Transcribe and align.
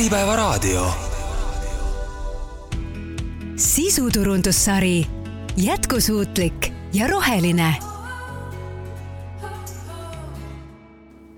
Äripäevaraadio. 0.00 0.86
sisuturundussari 3.56 5.06
jätkusuutlik 5.56 6.72
ja 6.92 7.06
roheline. 7.06 7.74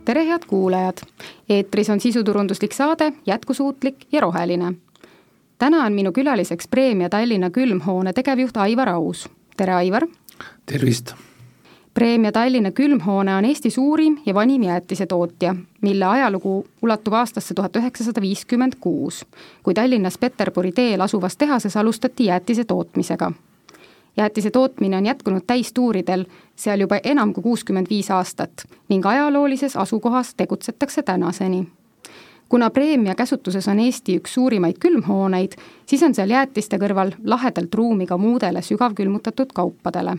tere, 0.04 0.26
head 0.26 0.42
kuulajad! 0.46 0.96
eetris 1.48 1.90
on 1.90 2.00
sisuturunduslik 2.00 2.72
saade 2.72 3.12
Jätkusuutlik 3.26 3.96
ja 4.12 4.20
roheline. 4.20 4.72
täna 5.58 5.84
on 5.84 5.92
minu 5.92 6.12
külaliseks 6.12 6.68
Preemia 6.68 7.08
Tallinna 7.08 7.50
külmhoone 7.50 8.12
tegevjuht 8.12 8.56
Aivar 8.56 8.88
Aus. 8.88 9.28
tere, 9.56 9.74
Aivar! 9.74 10.06
tervist! 10.66 11.14
Preemia 11.94 12.32
Tallinna 12.32 12.70
külmhoone 12.70 13.34
on 13.36 13.44
Eesti 13.44 13.70
suurim 13.70 14.18
ja 14.26 14.34
vanim 14.34 14.62
jäätisetootja, 14.62 15.54
mille 15.80 16.04
ajalugu 16.04 16.64
ulatub 16.82 17.12
aastasse 17.12 17.54
tuhat 17.54 17.76
üheksasada 17.76 18.20
viiskümmend 18.20 18.72
kuus, 18.80 19.26
kui 19.62 19.74
Tallinnas 19.74 20.18
Peterburi 20.18 20.72
teel 20.72 21.00
asuvas 21.00 21.36
tehases 21.36 21.76
alustati 21.76 22.24
jäätise 22.24 22.64
tootmisega. 22.64 23.32
jäätise 24.16 24.50
tootmine 24.50 24.96
on 24.96 25.06
jätkunud 25.06 25.42
täistuuridel 25.46 26.24
seal 26.56 26.80
juba 26.80 26.96
enam 27.04 27.32
kui 27.32 27.42
kuuskümmend 27.42 27.86
viis 27.90 28.10
aastat 28.10 28.64
ning 28.88 29.06
ajaloolises 29.06 29.76
asukohas 29.76 30.34
tegutsetakse 30.34 31.02
tänaseni 31.02 31.68
kuna 32.48 32.70
Preemia 32.70 33.14
käsutuses 33.14 33.68
on 33.68 33.80
Eesti 33.80 34.16
üks 34.16 34.34
suurimaid 34.34 34.78
külmhooneid, 34.80 35.52
siis 35.86 36.02
on 36.02 36.14
seal 36.14 36.30
jäätiste 36.30 36.76
kõrval 36.76 37.12
lahedalt 37.24 37.74
ruumi 37.74 38.06
ka 38.06 38.16
muudele 38.18 38.62
sügavkülmutatud 38.62 39.52
kaupadele 39.54 40.16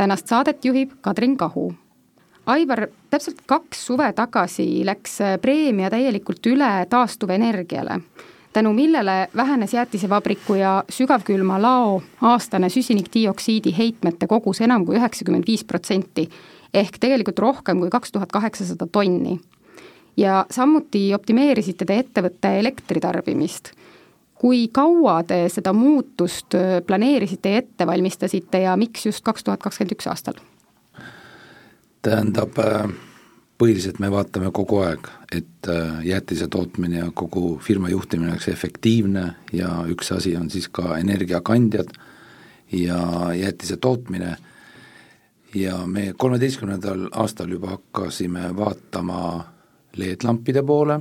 tänast 0.00 0.26
saadet 0.26 0.64
juhib 0.64 0.92
Kadrin 1.00 1.36
Kahu. 1.36 1.74
Aivar, 2.46 2.86
täpselt 3.10 3.42
kaks 3.46 3.82
suve 3.86 4.06
tagasi 4.16 4.80
läks 4.88 5.18
preemia 5.42 5.90
täielikult 5.92 6.46
üle 6.48 6.70
taastuvenergiale, 6.88 7.98
tänu 8.52 8.72
millele 8.72 9.28
vähenes 9.36 9.74
jäätisevabriku 9.76 10.56
ja 10.56 10.72
sügavkülma 10.88 11.60
lao 11.62 12.00
aastane 12.30 12.72
süsinikdioksiidi 12.72 13.74
heitmete 13.76 14.26
kogus 14.26 14.62
enam 14.64 14.86
kui 14.88 14.96
üheksakümmend 14.96 15.44
viis 15.46 15.66
protsenti 15.68 16.30
ehk 16.74 16.96
tegelikult 16.96 17.44
rohkem 17.44 17.84
kui 17.84 17.92
kaks 17.92 18.16
tuhat 18.16 18.32
kaheksasada 18.32 18.88
tonni. 18.92 19.36
ja 20.16 20.46
samuti 20.50 21.10
optimeerisite 21.14 21.84
te 21.84 21.98
ettevõtte 21.98 22.56
elektritarbimist 22.58 23.74
kui 24.40 24.68
kaua 24.72 25.20
te 25.28 25.42
seda 25.52 25.74
muutust 25.76 26.56
äh, 26.56 26.78
planeerisite 26.86 27.52
ja 27.52 27.60
ette 27.60 27.86
valmistasite 27.86 28.64
ja 28.64 28.76
miks 28.80 29.04
just 29.06 29.24
kaks 29.24 29.44
tuhat 29.44 29.60
kakskümmend 29.60 29.98
üks 29.98 30.08
aastal? 30.08 30.40
tähendab, 32.00 32.56
äh, 32.64 32.86
põhiliselt 33.60 33.98
me 34.00 34.08
vaatame 34.08 34.48
kogu 34.56 34.78
aeg, 34.86 35.10
et 35.36 35.68
äh, 35.68 35.98
jäätise 36.08 36.48
tootmine 36.48 37.02
ja 37.02 37.10
kogu 37.14 37.58
firma 37.60 37.90
juhtimine 37.92 38.32
oleks 38.32 38.48
efektiivne 38.48 39.26
ja 39.52 39.74
üks 39.92 40.14
asi 40.16 40.32
on 40.36 40.48
siis 40.50 40.70
ka 40.72 40.96
energiakandjad 40.96 41.92
ja 42.72 43.00
jäätise 43.36 43.76
tootmine. 43.76 44.36
Ja 45.54 45.82
me 45.86 46.12
kolmeteistkümnendal 46.16 47.08
aastal 47.12 47.50
juba 47.50 47.74
hakkasime 47.74 48.54
vaatama 48.56 49.44
LED-lampide 49.98 50.62
poole, 50.62 51.00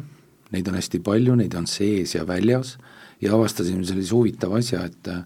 neid 0.51 0.67
on 0.67 0.79
hästi 0.79 0.99
palju, 1.05 1.35
neid 1.37 1.53
on 1.53 1.67
sees 1.69 2.15
ja 2.17 2.27
väljas 2.27 2.75
ja 3.21 3.33
avastasime 3.35 3.85
sellise 3.85 4.15
huvitava 4.15 4.59
asja, 4.59 4.83
et 4.85 5.07
äh, 5.07 5.23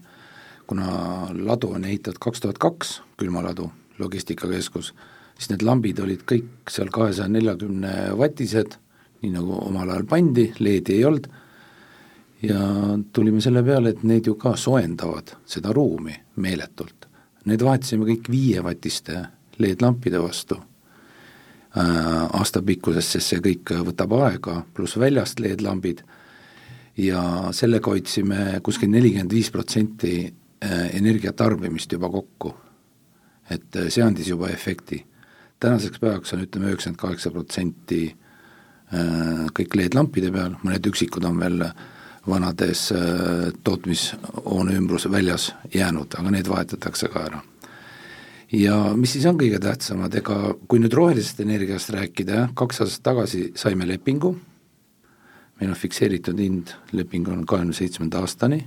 kuna 0.66 1.28
ladu 1.34 1.74
on 1.76 1.84
ehitatud 1.84 2.20
kaks 2.20 2.40
tuhat 2.40 2.58
kaks, 2.58 3.00
külmaladu, 3.20 3.70
logistikakeskus, 3.98 4.94
siis 5.38 5.50
need 5.52 5.62
lambid 5.66 6.00
olid 6.02 6.24
kõik 6.28 6.72
seal 6.72 6.90
kahesaja 6.94 7.28
neljakümne 7.30 7.94
vatised, 8.18 8.78
nii 9.22 9.32
nagu 9.34 9.58
omal 9.68 9.92
ajal 9.92 10.06
pandi, 10.08 10.50
LED-i 10.58 10.98
ei 10.98 11.06
olnud, 11.08 11.28
ja 12.44 12.60
tulime 13.12 13.40
selle 13.44 13.62
peale, 13.64 13.94
et 13.94 14.04
need 14.04 14.28
ju 14.28 14.36
ka 14.40 14.54
soojendavad 14.60 15.36
seda 15.48 15.72
ruumi 15.72 16.16
meeletult. 16.36 17.08
Need 17.44 17.62
vahetasime 17.64 18.06
kõik 18.08 18.30
viievatiste 18.32 19.20
LED-lampide 19.60 20.20
vastu. 20.20 20.58
Äh, 21.74 21.84
aastapikkusest, 22.38 23.16
sest 23.16 23.32
see 23.32 23.42
kõik 23.44 23.72
võtab 23.88 24.12
aega, 24.20 24.60
pluss 24.74 24.98
väljast 25.00 25.40
LED-lambid 25.42 26.04
ja 26.96 27.22
sellega 27.54 27.90
hoidsime 27.90 28.60
kuskil 28.62 28.90
nelikümmend 28.92 29.32
viis 29.34 29.50
protsenti 29.50 30.14
äh, 30.24 30.84
energiatarbimist 30.96 31.92
juba 31.92 32.10
kokku. 32.10 32.54
et 33.50 33.76
äh, 33.76 33.88
see 33.88 34.02
andis 34.02 34.28
juba 34.28 34.48
efekti. 34.48 35.04
tänaseks 35.60 35.98
päevaks 35.98 36.32
on 36.32 36.44
ütleme 36.44 36.70
üheksakümmend 36.70 37.00
kaheksa 37.00 37.30
protsenti 37.30 38.04
äh, 38.94 39.46
kõik 39.58 39.74
LED-lampide 39.74 40.30
peal, 40.32 40.54
mõned 40.62 40.86
üksikud 40.86 41.24
on 41.24 41.40
veel 41.40 41.64
vanades 42.26 42.88
tootmishoone 43.64 44.72
ümbruse 44.78 45.10
väljas 45.12 45.50
jäänud, 45.74 46.14
aga 46.16 46.30
need 46.32 46.48
vahetatakse 46.48 47.08
ka 47.12 47.24
ära. 47.26 47.42
ja 48.52 48.78
mis 48.96 49.12
siis 49.12 49.26
on 49.26 49.36
kõige 49.36 49.58
tähtsamad, 49.60 50.14
ega 50.14 50.54
kui 50.68 50.80
nüüd 50.80 50.94
rohelisest 50.94 51.40
energiast 51.40 51.90
rääkida, 51.90 52.34
jah, 52.34 52.54
kaks 52.54 52.80
aastat 52.80 53.02
tagasi 53.02 53.50
saime 53.58 53.88
lepingu 53.88 54.36
meil 55.60 55.70
on 55.70 55.78
fikseeritud 55.78 56.38
hind, 56.40 56.74
leping 56.92 57.28
on 57.30 57.44
kahekümne 57.46 57.76
seitsmenda 57.76 58.22
aastani, 58.24 58.60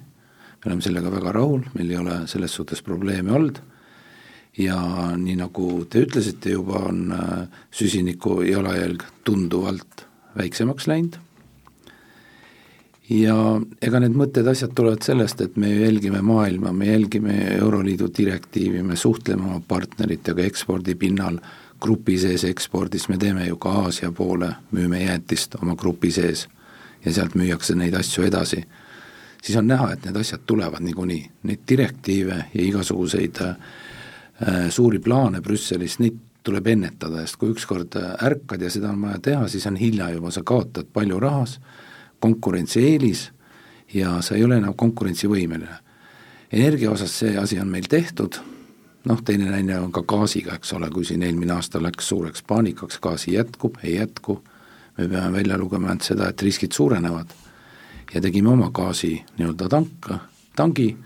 me 0.58 0.72
oleme 0.72 0.82
sellega 0.82 1.12
väga 1.12 1.34
rahul, 1.36 1.66
meil 1.76 1.92
ei 1.92 2.00
ole 2.00 2.22
selles 2.28 2.56
suhtes 2.56 2.82
probleeme 2.82 3.34
olnud. 3.36 3.62
Ja 4.58 4.78
nii, 5.14 5.36
nagu 5.38 5.68
te 5.86 6.02
ütlesite 6.02 6.56
juba, 6.56 6.82
on 6.90 7.12
äh, 7.14 7.60
süsiniku 7.70 8.40
jalajälg 8.42 9.04
tunduvalt 9.28 10.08
väiksemaks 10.38 10.88
läinud. 10.90 11.20
Ja 13.14 13.36
ega 13.86 14.02
need 14.02 14.18
mõtted, 14.18 14.50
asjad 14.50 14.74
tulevad 14.76 15.06
sellest, 15.06 15.44
et 15.46 15.56
me 15.62 15.70
jälgime 15.70 16.24
maailma, 16.26 16.74
me 16.76 16.90
jälgime 16.90 17.38
Euroliidu 17.54 18.10
direktiivi, 18.18 18.82
me 18.84 18.98
suhtleme 19.00 19.46
oma 19.46 19.62
partneritega 19.68 20.44
ekspordi 20.44 20.98
pinnal, 21.00 21.38
grupi 21.80 22.18
sees 22.20 22.44
ekspordis, 22.50 23.08
me 23.08 23.22
teeme 23.22 23.46
ju 23.48 23.62
ka 23.62 23.78
Aasia 23.86 24.12
poole, 24.12 24.50
müüme 24.74 25.06
jäätist 25.06 25.56
oma 25.62 25.78
grupi 25.78 26.12
sees 26.12 26.48
ja 27.06 27.14
sealt 27.14 27.36
müüakse 27.36 27.76
neid 27.76 27.96
asju 27.96 28.26
edasi, 28.28 28.64
siis 29.44 29.58
on 29.58 29.68
näha, 29.68 29.92
et 29.94 30.06
need 30.06 30.18
asjad 30.20 30.44
tulevad 30.46 30.84
niikuinii, 30.84 31.22
neid 31.44 31.66
direktiive 31.70 32.38
ja 32.54 32.64
igasuguseid 32.64 33.42
äh, 33.46 33.56
suuri 34.70 35.00
plaane 35.00 35.42
Brüsselis, 35.42 36.00
neid 36.00 36.20
tuleb 36.48 36.68
ennetada, 36.68 37.24
sest 37.24 37.40
kui 37.40 37.52
ükskord 37.56 37.96
äh, 38.00 38.14
ärkad 38.28 38.62
ja 38.62 38.72
seda 38.72 38.92
on 38.94 39.02
vaja 39.02 39.20
teha, 39.30 39.48
siis 39.48 39.68
on 39.68 39.80
hilja 39.80 40.10
juba, 40.16 40.32
sa 40.32 40.44
kaotad 40.44 40.90
palju 40.94 41.20
rahas, 41.20 41.60
konkurentsieelis 42.20 43.30
ja 43.94 44.18
sa 44.22 44.36
ei 44.36 44.44
ole 44.44 44.58
enam 44.58 44.74
konkurentsivõimeline. 44.76 45.84
energia 46.52 46.92
osas 46.92 47.20
see 47.20 47.38
asi 47.38 47.60
on 47.60 47.68
meil 47.68 47.88
tehtud, 47.90 48.40
noh, 49.06 49.22
teine 49.24 49.50
näide 49.52 49.80
on 49.80 49.92
ka 49.92 50.02
gaasiga, 50.08 50.56
eks 50.56 50.74
ole, 50.74 50.90
kui 50.90 51.06
siin 51.06 51.24
eelmine 51.24 51.54
aasta 51.54 51.82
läks 51.84 52.08
suureks 52.08 52.44
paanikaks, 52.48 53.00
gaasi 53.00 53.34
jätkub, 53.34 53.78
ei 53.84 53.96
jätku 53.96 54.42
me 54.98 55.08
peame 55.08 55.32
välja 55.34 55.58
lugema 55.58 55.92
ainult 55.92 56.06
seda, 56.08 56.30
et 56.30 56.42
riskid 56.42 56.72
suurenevad. 56.72 57.28
ja 58.14 58.22
tegime 58.22 58.50
oma 58.50 58.70
gaasi 58.72 59.24
nii-öelda 59.38 59.68
tank, 59.70 60.08
tangi 60.56 60.98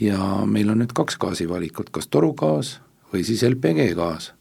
ja 0.00 0.18
meil 0.46 0.70
on 0.70 0.78
nüüd 0.78 0.94
kaks 0.94 1.18
gaasivalikut, 1.18 1.90
kas 1.90 2.06
torugaas 2.06 2.78
või 3.12 3.24
siis 3.26 3.42
LPG 3.42 3.94
gaas. 3.98 4.32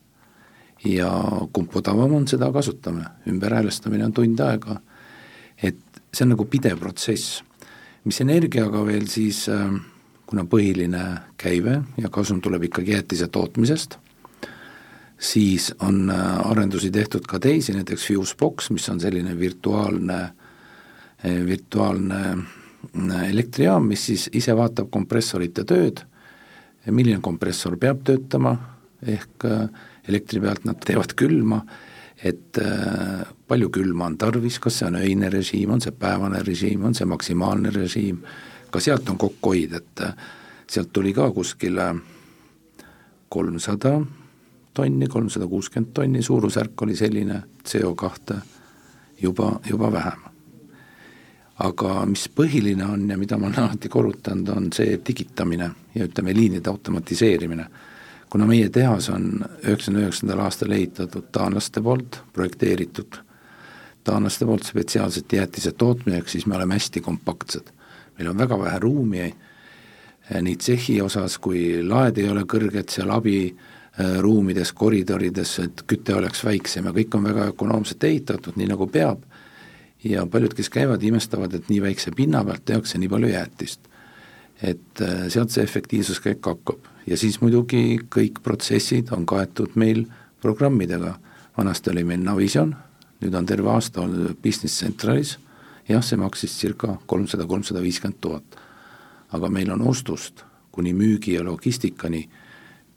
ja 0.86 1.10
kumb 1.54 1.76
odavam 1.76 2.14
on, 2.14 2.28
seda 2.28 2.52
kasutame, 2.54 3.06
ümberhäälestamine 3.28 4.06
on 4.06 4.14
tund 4.14 4.40
aega, 4.40 4.80
et 5.64 5.78
see 6.14 6.24
on 6.24 6.36
nagu 6.36 6.46
pidev 6.46 6.80
protsess. 6.80 7.44
mis 8.04 8.22
energiaga 8.22 8.86
veel 8.86 9.08
siis, 9.08 9.50
äh, 9.50 9.82
kuna 10.26 10.44
põhiline 10.44 11.22
käive 11.38 11.82
ja 11.98 12.10
kasum 12.10 12.42
tuleb 12.42 12.64
ikkagi 12.64 12.92
jäätise 12.92 13.28
tootmisest 13.28 13.98
siis 15.20 15.74
on 15.80 16.10
äh, 16.10 16.50
arendusi 16.52 16.92
tehtud 16.92 17.26
ka 17.28 17.40
teisi, 17.40 17.74
näiteks 17.74 18.08
Fusebox, 18.08 18.70
mis 18.70 18.90
on 18.90 19.00
selline 19.00 19.40
virtuaalne, 19.40 20.20
äh, 21.26 21.40
virtuaalne 21.46 22.22
äh, 22.30 23.30
elektrijaam, 23.30 23.88
mis 23.88 24.06
siis 24.06 24.30
ise 24.34 24.56
vaatab 24.56 24.92
kompressorite 24.94 25.66
tööd, 25.68 26.04
milline 26.92 27.20
kompressor 27.22 27.76
peab 27.78 28.04
töötama, 28.08 28.54
ehk 29.04 29.44
elektri 30.08 30.40
pealt 30.42 30.64
nad 30.66 30.80
teevad 30.82 31.12
külma, 31.20 31.60
et 32.18 32.58
palju 33.48 33.68
külma 33.76 34.08
on 34.08 34.16
tarvis, 34.18 34.56
kas 34.64 34.80
see 34.80 34.88
on 34.88 34.96
öine 35.02 35.28
režiim, 35.30 35.74
on 35.76 35.84
see 35.84 35.92
päevane 35.92 36.40
režiim, 36.48 36.86
on 36.88 36.96
see 36.96 37.06
maksimaalne 37.06 37.74
režiim, 37.76 38.22
ka 38.72 38.80
sealt 38.82 39.12
on 39.12 39.20
kokkuhoid, 39.20 39.76
et 39.82 40.06
sealt 40.72 40.94
tuli 40.96 41.12
ka 41.18 41.28
kuskile 41.36 41.90
kolmsada 43.30 43.98
tonni, 44.78 45.08
kolmsada 45.10 45.48
kuuskümmend 45.50 45.94
tonni, 45.94 46.22
suurusjärk 46.22 46.82
oli 46.86 46.96
selline, 46.96 47.42
CO 47.66 47.96
kahte 47.98 48.42
juba, 49.22 49.60
juba 49.70 49.92
vähem. 49.92 50.26
aga 51.58 52.04
mis 52.06 52.28
põhiline 52.38 52.86
on 52.86 53.08
ja 53.10 53.16
mida 53.18 53.38
ma 53.42 53.48
olen 53.48 53.64
alati 53.64 53.90
korrutanud, 53.90 54.50
on 54.54 54.68
see 54.74 55.00
digitamine 55.08 55.72
ja 55.96 56.06
ütleme, 56.06 56.36
liinide 56.36 56.70
automatiseerimine. 56.70 57.66
kuna 58.30 58.46
meie 58.46 58.70
tehas 58.70 59.10
on 59.10 59.46
üheksakümne 59.64 60.04
üheksandal 60.04 60.40
aastal 60.46 60.72
ehitatud 60.72 61.32
taanlaste 61.32 61.82
poolt, 61.82 62.22
projekteeritud, 62.34 63.18
taanlaste 64.04 64.46
poolt 64.46 64.64
spetsiaalselt 64.64 65.34
jäätise 65.34 65.72
tootmiseks, 65.72 66.32
siis 66.32 66.46
me 66.46 66.56
oleme 66.56 66.76
hästi 66.76 67.02
kompaktsed. 67.02 67.74
meil 68.18 68.30
on 68.30 68.38
väga 68.38 68.60
vähe 68.60 68.80
ruumi 68.80 69.22
eh, 69.26 70.42
nii 70.42 70.56
tsehhi 70.56 71.02
osas, 71.02 71.38
kui 71.38 71.84
laed 71.84 72.18
ei 72.18 72.30
ole 72.30 72.44
kõrged 72.44 72.90
seal 72.90 73.10
abiruumides, 73.98 74.72
koridorides, 74.78 75.60
et 75.60 75.84
küte 75.90 76.16
oleks 76.16 76.44
väiksem 76.46 76.86
ja 76.86 76.94
kõik 76.94 77.16
on 77.18 77.24
väga 77.26 77.48
ökonoomselt 77.52 78.04
ehitatud, 78.04 78.58
nii 78.58 78.70
nagu 78.70 78.88
peab, 78.94 79.24
ja 80.04 80.26
paljud, 80.30 80.54
kes 80.54 80.70
käivad, 80.70 81.04
imestavad, 81.04 81.54
et 81.54 81.70
nii 81.70 81.82
väikse 81.82 82.14
pinna 82.16 82.44
pealt 82.46 82.66
tehakse 82.66 82.98
nii 82.98 83.10
palju 83.10 83.32
jäätist. 83.34 83.80
et 84.62 85.02
eh, 85.02 85.28
sealt 85.30 85.52
see 85.54 85.62
efektiivsus 85.64 86.18
kõik 86.18 86.42
hakkab 86.42 86.88
ja 87.06 87.18
siis 87.18 87.36
muidugi 87.42 88.00
kõik 88.10 88.40
protsessid 88.42 89.12
on 89.14 89.26
kaetud 89.26 89.76
meil 89.76 90.08
programmidega, 90.42 91.20
vanasti 91.58 91.92
oli 91.92 92.04
meil 92.04 92.24
Navision, 92.26 92.74
nüüd 93.22 93.36
on 93.38 93.46
terve 93.46 93.70
aasta 93.70 94.02
olnud 94.02 94.34
Business 94.42 94.82
Centralis, 94.82 95.38
jah, 95.88 96.02
see 96.02 96.18
maksis 96.18 96.58
circa 96.58 96.98
kolmsada, 97.06 97.46
kolmsada 97.46 97.82
viiskümmend 97.82 98.18
tuhat. 98.22 98.44
aga 99.32 99.50
meil 99.50 99.72
on 99.72 99.82
ostust 99.82 100.44
kuni 100.72 100.94
müügi 100.94 101.34
ja 101.34 101.44
logistikani 101.44 102.30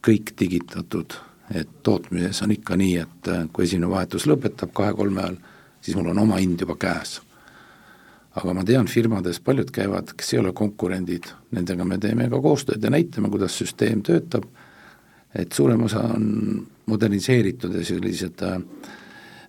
kõik 0.06 0.34
digitatud, 0.40 1.16
et 1.54 1.68
tootmises 1.82 2.42
on 2.44 2.54
ikka 2.54 2.76
nii, 2.80 2.94
et 3.02 3.32
äh, 3.32 3.42
kui 3.52 3.66
esimene 3.66 3.90
vahetus 3.90 4.28
lõpetab 4.30 4.72
kahe-kolme 4.76 5.24
ajal, 5.24 5.40
siis 5.80 5.98
mul 5.98 6.12
on 6.12 6.22
oma 6.24 6.38
hind 6.40 6.60
juba 6.60 6.76
käes. 6.80 7.20
aga 8.30 8.52
ma 8.54 8.62
tean 8.64 8.86
firmades, 8.86 9.40
paljud 9.42 9.70
käivad, 9.74 10.12
kes 10.16 10.32
ei 10.32 10.38
ole 10.38 10.52
konkurendid, 10.52 11.24
nendega 11.50 11.84
me 11.84 11.98
teeme 11.98 12.28
ka 12.30 12.38
koostööd 12.40 12.84
ja 12.84 12.90
näitame, 12.90 13.28
kuidas 13.28 13.56
süsteem 13.58 14.02
töötab, 14.06 14.44
et 15.34 15.52
suurem 15.52 15.82
osa 15.82 16.04
on 16.14 16.66
moderniseeritud 16.86 17.74
ja 17.74 17.84
sellised 17.84 18.42
äh, 18.46 18.62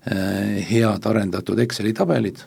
Äh, 0.01 0.65
head 0.65 1.05
arendatud 1.05 1.59
Exceli 1.61 1.91
tabelid 1.93 2.39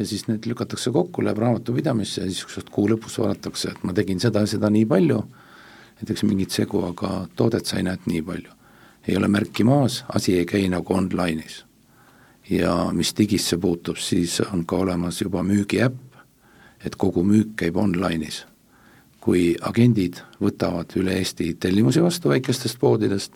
ja 0.00 0.04
siis 0.08 0.22
need 0.30 0.46
lükatakse 0.48 0.88
kokku, 0.94 1.20
läheb 1.20 1.42
raamatupidamisse 1.42 2.22
ja 2.24 2.32
siis 2.32 2.64
kuu 2.72 2.86
lõpus 2.88 3.18
vaadatakse, 3.20 3.74
et 3.74 3.82
ma 3.84 3.92
tegin 3.92 4.20
seda 4.20 4.40
ja 4.40 4.48
seda 4.48 4.70
nii 4.72 4.86
palju, 4.88 5.18
näiteks 6.02 6.22
mingit 6.26 6.50
segu, 6.50 6.82
aga 6.84 7.26
toodet 7.36 7.66
sai 7.66 7.82
näed 7.86 8.06
nii 8.10 8.22
palju. 8.26 8.58
ei 9.08 9.16
ole 9.16 9.28
märki 9.28 9.64
maas, 9.64 10.04
asi 10.14 10.36
ei 10.38 10.46
käi 10.46 10.68
nagu 10.68 10.94
online'is. 10.94 11.64
ja 12.50 12.90
mis 12.92 13.14
digisse 13.18 13.56
puutub, 13.56 13.96
siis 13.96 14.40
on 14.40 14.66
ka 14.66 14.76
olemas 14.76 15.20
juba 15.22 15.42
müügiäpp, 15.42 15.98
et 16.84 16.96
kogu 16.96 17.24
müük 17.24 17.54
käib 17.56 17.76
online'is. 17.76 18.44
kui 19.20 19.56
agendid 19.60 20.18
võtavad 20.40 20.96
üle 20.96 21.14
Eesti 21.18 21.54
tellimusi 21.54 22.02
vastu 22.02 22.28
väikestest 22.28 22.78
poodidest, 22.78 23.32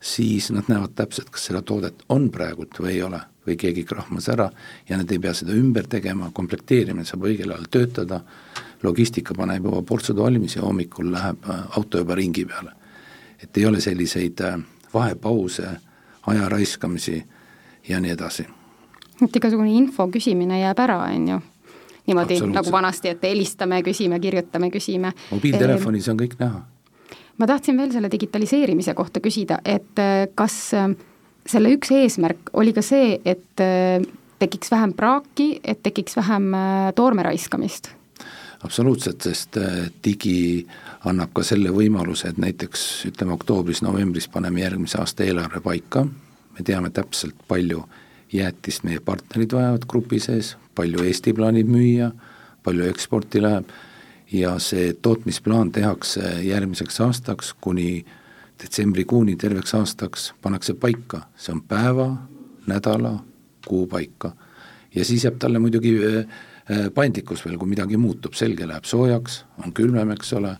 siis 0.00 0.50
nad 0.50 0.66
näevad 0.68 0.94
täpselt, 0.94 1.30
kas 1.30 1.46
seda 1.46 1.62
toodet 1.62 2.02
on 2.08 2.30
praegult 2.30 2.80
või 2.80 2.96
ei 2.96 3.02
ole, 3.02 3.20
või 3.46 3.56
keegi 3.56 3.84
krahmas 3.84 4.28
ära 4.28 4.50
ja 4.88 4.98
nad 4.98 5.10
ei 5.12 5.18
pea 5.18 5.34
seda 5.34 5.54
ümber 5.54 5.86
tegema, 5.86 6.30
komplekteerimine 6.34 7.06
saab 7.06 7.28
õigel 7.30 7.54
ajal 7.54 7.70
töötada, 7.70 8.20
logistika 8.82 9.34
paneb 9.34 9.64
juba 9.64 9.82
portsud 9.82 10.18
valmis 10.18 10.56
ja 10.56 10.62
hommikul 10.62 11.10
läheb 11.12 11.50
äh, 11.50 11.78
auto 11.78 11.98
juba 11.98 12.14
ringi 12.14 12.44
peale. 12.44 12.72
et 13.42 13.56
ei 13.56 13.66
ole 13.66 13.80
selliseid 13.80 14.40
äh, 14.40 14.58
vahepause, 14.94 15.68
aja 16.26 16.48
raiskamisi 16.48 17.24
ja 17.88 18.00
nii 18.00 18.10
edasi. 18.10 18.46
et 19.22 19.36
igasugune 19.36 19.72
info 19.72 20.08
küsimine 20.08 20.60
jääb 20.60 20.78
ära, 20.78 20.98
on 21.02 21.28
ju? 21.28 21.40
niimoodi 22.06 22.40
nagu 22.46 22.72
vanasti, 22.72 23.08
et 23.08 23.22
helistame, 23.22 23.82
küsime, 23.82 24.20
kirjutame, 24.20 24.70
küsime. 24.70 25.12
mobiiltelefonis 25.30 26.08
on 26.08 26.20
kõik 26.22 26.38
näha 26.38 26.62
ma 27.38 27.46
tahtsin 27.46 27.76
veel 27.76 27.92
selle 27.92 28.10
digitaliseerimise 28.10 28.94
kohta 28.94 29.20
küsida, 29.20 29.60
et 29.64 29.98
äh, 29.98 30.26
kas 30.34 30.74
selle 31.48 31.74
üks 31.74 31.92
eesmärk 31.94 32.50
oli 32.52 32.72
ka 32.76 32.82
see, 32.82 33.20
et 33.24 33.62
tekiks 34.38 34.70
vähem 34.70 34.92
praaki, 34.92 35.60
et 35.64 35.82
tekiks 35.82 36.16
vähem 36.18 36.52
toorme 36.94 37.22
raiskamist? 37.24 37.97
Absoluutselt, 38.64 39.22
sest 39.22 39.58
digi 40.04 40.66
annab 41.06 41.32
ka 41.36 41.44
selle 41.46 41.70
võimaluse, 41.74 42.32
et 42.32 42.38
näiteks 42.42 42.84
ütleme, 43.10 43.36
oktoobris-novembris 43.38 44.28
paneme 44.32 44.64
järgmise 44.64 44.98
aasta 44.98 45.24
eelarve 45.24 45.60
paika, 45.64 46.04
me 46.04 46.66
teame 46.66 46.90
täpselt, 46.90 47.38
palju 47.48 47.84
jäätist 48.32 48.84
meie 48.84 49.00
partnerid 49.00 49.54
vajavad 49.54 49.86
grupi 49.88 50.20
sees, 50.20 50.56
palju 50.74 51.04
Eesti 51.06 51.32
plaanib 51.36 51.70
müüa, 51.70 52.10
palju 52.66 52.88
eksporti 52.90 53.42
läheb 53.42 53.70
ja 54.32 54.58
see 54.60 54.92
tootmisplaan 55.02 55.72
tehakse 55.72 56.34
järgmiseks 56.44 57.00
aastaks 57.00 57.54
kuni 57.60 58.04
detsembrikuuni 58.60 59.36
terveks 59.36 59.74
aastaks 59.78 60.32
pannakse 60.42 60.74
paika, 60.74 61.22
see 61.36 61.54
on 61.54 61.62
päeva, 61.62 62.10
nädala, 62.66 63.14
kuu 63.66 63.86
paika. 63.86 64.32
ja 64.94 65.04
siis 65.04 65.24
jääb 65.24 65.38
talle 65.38 65.58
muidugi 65.58 65.94
äh, 65.96 66.16
äh, 66.18 66.26
paindlikkus 66.94 67.44
veel, 67.44 67.56
kui 67.58 67.68
midagi 67.68 67.96
muutub, 67.96 68.34
selge, 68.36 68.66
läheb 68.68 68.84
soojaks, 68.84 69.44
on 69.64 69.72
külmem, 69.72 70.10
eks 70.12 70.32
ole, 70.36 70.56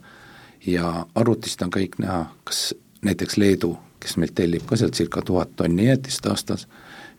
ja 0.66 1.06
arvutist 1.14 1.62
on 1.62 1.72
kõik 1.74 1.98
näha, 2.02 2.22
kas 2.48 2.74
näiteks 3.04 3.36
Leedu, 3.36 3.74
kes 4.00 4.16
meilt 4.16 4.34
tellib 4.38 4.66
ka 4.66 4.76
sealt 4.76 4.96
circa 4.96 5.22
tuhat 5.22 5.56
tonni 5.56 5.88
jäätist 5.88 6.26
aastas, 6.26 6.66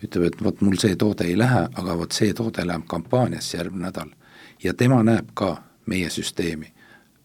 ütleb, 0.04 0.30
et 0.30 0.44
vot 0.44 0.62
mul 0.62 0.80
see 0.82 0.96
toode 1.00 1.28
ei 1.28 1.38
lähe, 1.38 1.68
aga 1.76 1.98
vot 2.00 2.16
see 2.16 2.34
toode 2.34 2.66
läheb 2.66 2.88
kampaaniasse 2.88 3.58
järgmine 3.58 3.88
nädal. 3.88 4.10
ja 4.64 4.74
tema 4.74 5.04
näeb 5.04 5.30
ka 5.34 5.58
meie 5.86 6.10
süsteemi. 6.10 6.74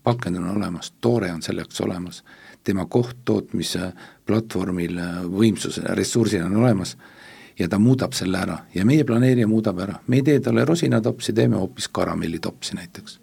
pakend 0.02 0.36
on 0.36 0.56
olemas, 0.56 0.92
toore 1.00 1.32
on 1.32 1.42
selleks 1.42 1.80
olemas, 1.80 2.24
tema 2.64 2.86
koht 2.86 3.16
tootmise 3.24 3.92
platvormil 4.26 5.00
võimsuse, 5.30 5.82
ressursina 5.96 6.46
on 6.46 6.56
olemas 6.56 6.96
ja 7.58 7.68
ta 7.68 7.78
muudab 7.78 8.12
selle 8.12 8.38
ära 8.38 8.58
ja 8.74 8.84
meie 8.84 9.04
planeerija 9.04 9.46
muudab 9.46 9.78
ära, 9.78 9.98
me 10.06 10.16
ei 10.16 10.22
tee 10.22 10.40
talle 10.40 10.64
rosinatopsi, 10.64 11.32
teeme 11.32 11.56
hoopis 11.56 11.88
karamellitopsi 11.88 12.74
näiteks. 12.74 13.20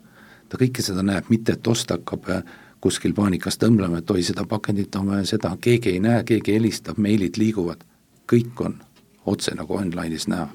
ta 0.49 0.57
kõike 0.57 0.83
seda 0.83 1.03
näeb, 1.03 1.29
mitte 1.29 1.53
et 1.53 1.67
ost 1.67 1.91
hakkab 1.91 2.29
äh, 2.29 2.43
kuskil 2.81 3.13
paanikas 3.13 3.57
tõmblema, 3.59 3.99
et 4.01 4.11
oi, 4.11 4.23
seda 4.23 4.45
pakendit 4.45 4.95
on 4.95 5.07
vaja, 5.07 5.25
seda, 5.25 5.55
keegi 5.61 5.95
ei 5.95 5.99
näe, 5.99 6.23
keegi 6.23 6.55
helistab, 6.55 6.97
meilid 6.97 7.37
liiguvad, 7.37 7.83
kõik 8.31 8.65
on 8.65 8.79
otse 9.25 9.55
nagu 9.55 9.77
online'is 9.77 10.27
näha. 10.27 10.49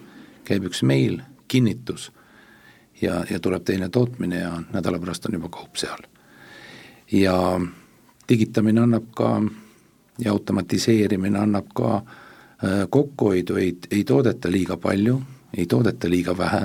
käib 0.44 0.64
üks 0.64 0.82
meil, 0.82 1.22
kinnitus 1.48 2.12
ja, 3.02 3.24
ja 3.30 3.40
tuleb 3.40 3.64
teine 3.64 3.88
tootmine 3.88 4.38
ja 4.38 4.62
nädala 4.72 4.98
pärast 4.98 5.26
on 5.26 5.34
juba 5.34 5.48
kaup 5.48 5.76
seal. 5.76 6.06
ja 7.12 7.60
digitamine 8.28 8.80
annab 8.80 9.10
ka 9.14 9.42
ja 10.18 10.32
automatiseerimine 10.32 11.38
annab 11.38 11.66
ka 11.74 11.96
äh, 11.96 12.25
kokkuhoidu, 12.90 13.56
ei, 13.56 13.76
ei 13.90 14.04
toodeta 14.04 14.50
liiga 14.50 14.76
palju, 14.80 15.20
ei 15.56 15.66
toodeta 15.66 16.08
liiga 16.08 16.32
vähe, 16.38 16.62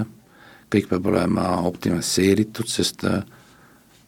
kõik 0.71 0.87
peab 0.87 1.05
olema 1.11 1.47
optimiseeritud, 1.67 2.69
sest 2.71 3.03
äh, 3.09 3.21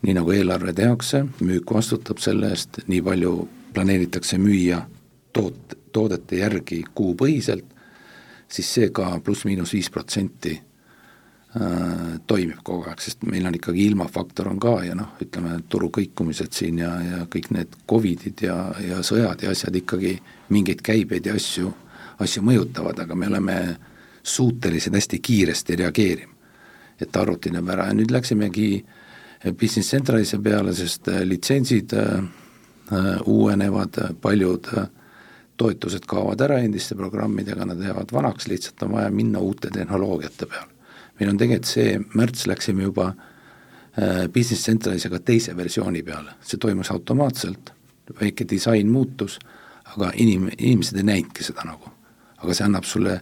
nii 0.02 0.16
nagu 0.16 0.32
eelarve 0.32 0.74
tehakse, 0.74 1.26
müük 1.44 1.74
vastutab 1.76 2.24
selle 2.24 2.54
eest, 2.56 2.80
nii 2.88 3.02
palju 3.04 3.34
planeeritakse 3.76 4.40
müüa 4.40 4.80
toot-, 5.36 5.78
toodete 5.92 6.40
järgi 6.40 6.84
kuupõhiselt, 6.96 7.66
siis 8.48 8.70
see 8.78 8.92
ka 8.96 9.18
pluss-miinus 9.26 9.74
viis 9.76 9.92
protsenti 9.92 10.56
Äh, 10.56 10.73
toimib 12.28 12.64
kogu 12.66 12.88
aeg, 12.90 13.02
sest 13.04 13.22
meil 13.30 13.46
on 13.46 13.54
ikkagi 13.54 13.84
ilmafaktor 13.86 14.48
on 14.50 14.60
ka 14.62 14.72
ja 14.88 14.96
noh, 14.98 15.12
ütleme, 15.22 15.60
turu 15.70 15.92
kõikumised 15.94 16.50
siin 16.56 16.80
ja, 16.82 16.96
ja 17.06 17.20
kõik 17.30 17.52
need 17.54 17.76
Covidid 17.90 18.42
ja, 18.42 18.56
ja 18.82 19.04
sõjad 19.06 19.44
ja 19.46 19.52
asjad 19.54 19.78
ikkagi 19.78 20.16
mingeid 20.50 20.82
käibeid 20.82 21.30
ja 21.30 21.36
asju, 21.38 21.70
asju 22.26 22.42
mõjutavad, 22.48 23.04
aga 23.06 23.16
me 23.16 23.30
oleme 23.30 23.58
suutelised 24.24 24.98
hästi 24.98 25.20
kiiresti 25.20 25.78
reageerima. 25.84 26.32
et 27.02 27.16
arvuti 27.18 27.52
näeb 27.52 27.70
ära 27.70 27.88
ja 27.90 27.94
nüüd 27.94 28.12
läksimegi 28.14 28.86
Business 29.60 29.92
Centralise 29.92 30.38
peale, 30.40 30.74
sest 30.74 31.08
äh, 31.12 31.22
litsentsid 31.28 31.94
äh, 31.94 32.24
äh, 32.94 33.22
uuenevad, 33.26 34.00
paljud 34.22 34.70
äh, 34.78 34.88
toetused 35.58 36.06
kaovad 36.08 36.42
ära 36.42 36.62
endiste 36.64 36.96
programmidega, 36.96 37.66
nad 37.66 37.82
jäävad 37.82 38.14
vanaks, 38.14 38.48
lihtsalt 38.48 38.88
on 38.88 38.96
vaja 38.98 39.12
minna 39.12 39.40
uute 39.40 39.70
tehnoloogiate 39.74 40.46
peale 40.46 40.73
meil 41.20 41.32
on 41.34 41.40
tegelikult 41.40 41.70
see, 41.70 41.98
märts 42.18 42.48
läksime 42.50 42.88
juba 42.88 43.12
äh, 43.14 44.28
Business 44.34 44.66
Centralisega 44.66 45.20
teise 45.20 45.58
versiooni 45.58 46.04
peale, 46.04 46.38
see 46.42 46.62
toimus 46.62 46.92
automaatselt, 46.92 47.74
väike 48.20 48.48
disain 48.50 48.90
muutus, 48.92 49.40
aga 49.94 50.12
inim-, 50.16 50.52
inimesed 50.58 50.98
ei 51.00 51.10
näinudki 51.12 51.46
seda 51.46 51.68
nagu. 51.68 51.92
aga 52.44 52.54
see 52.54 52.66
annab 52.66 52.84
sulle 52.84 53.22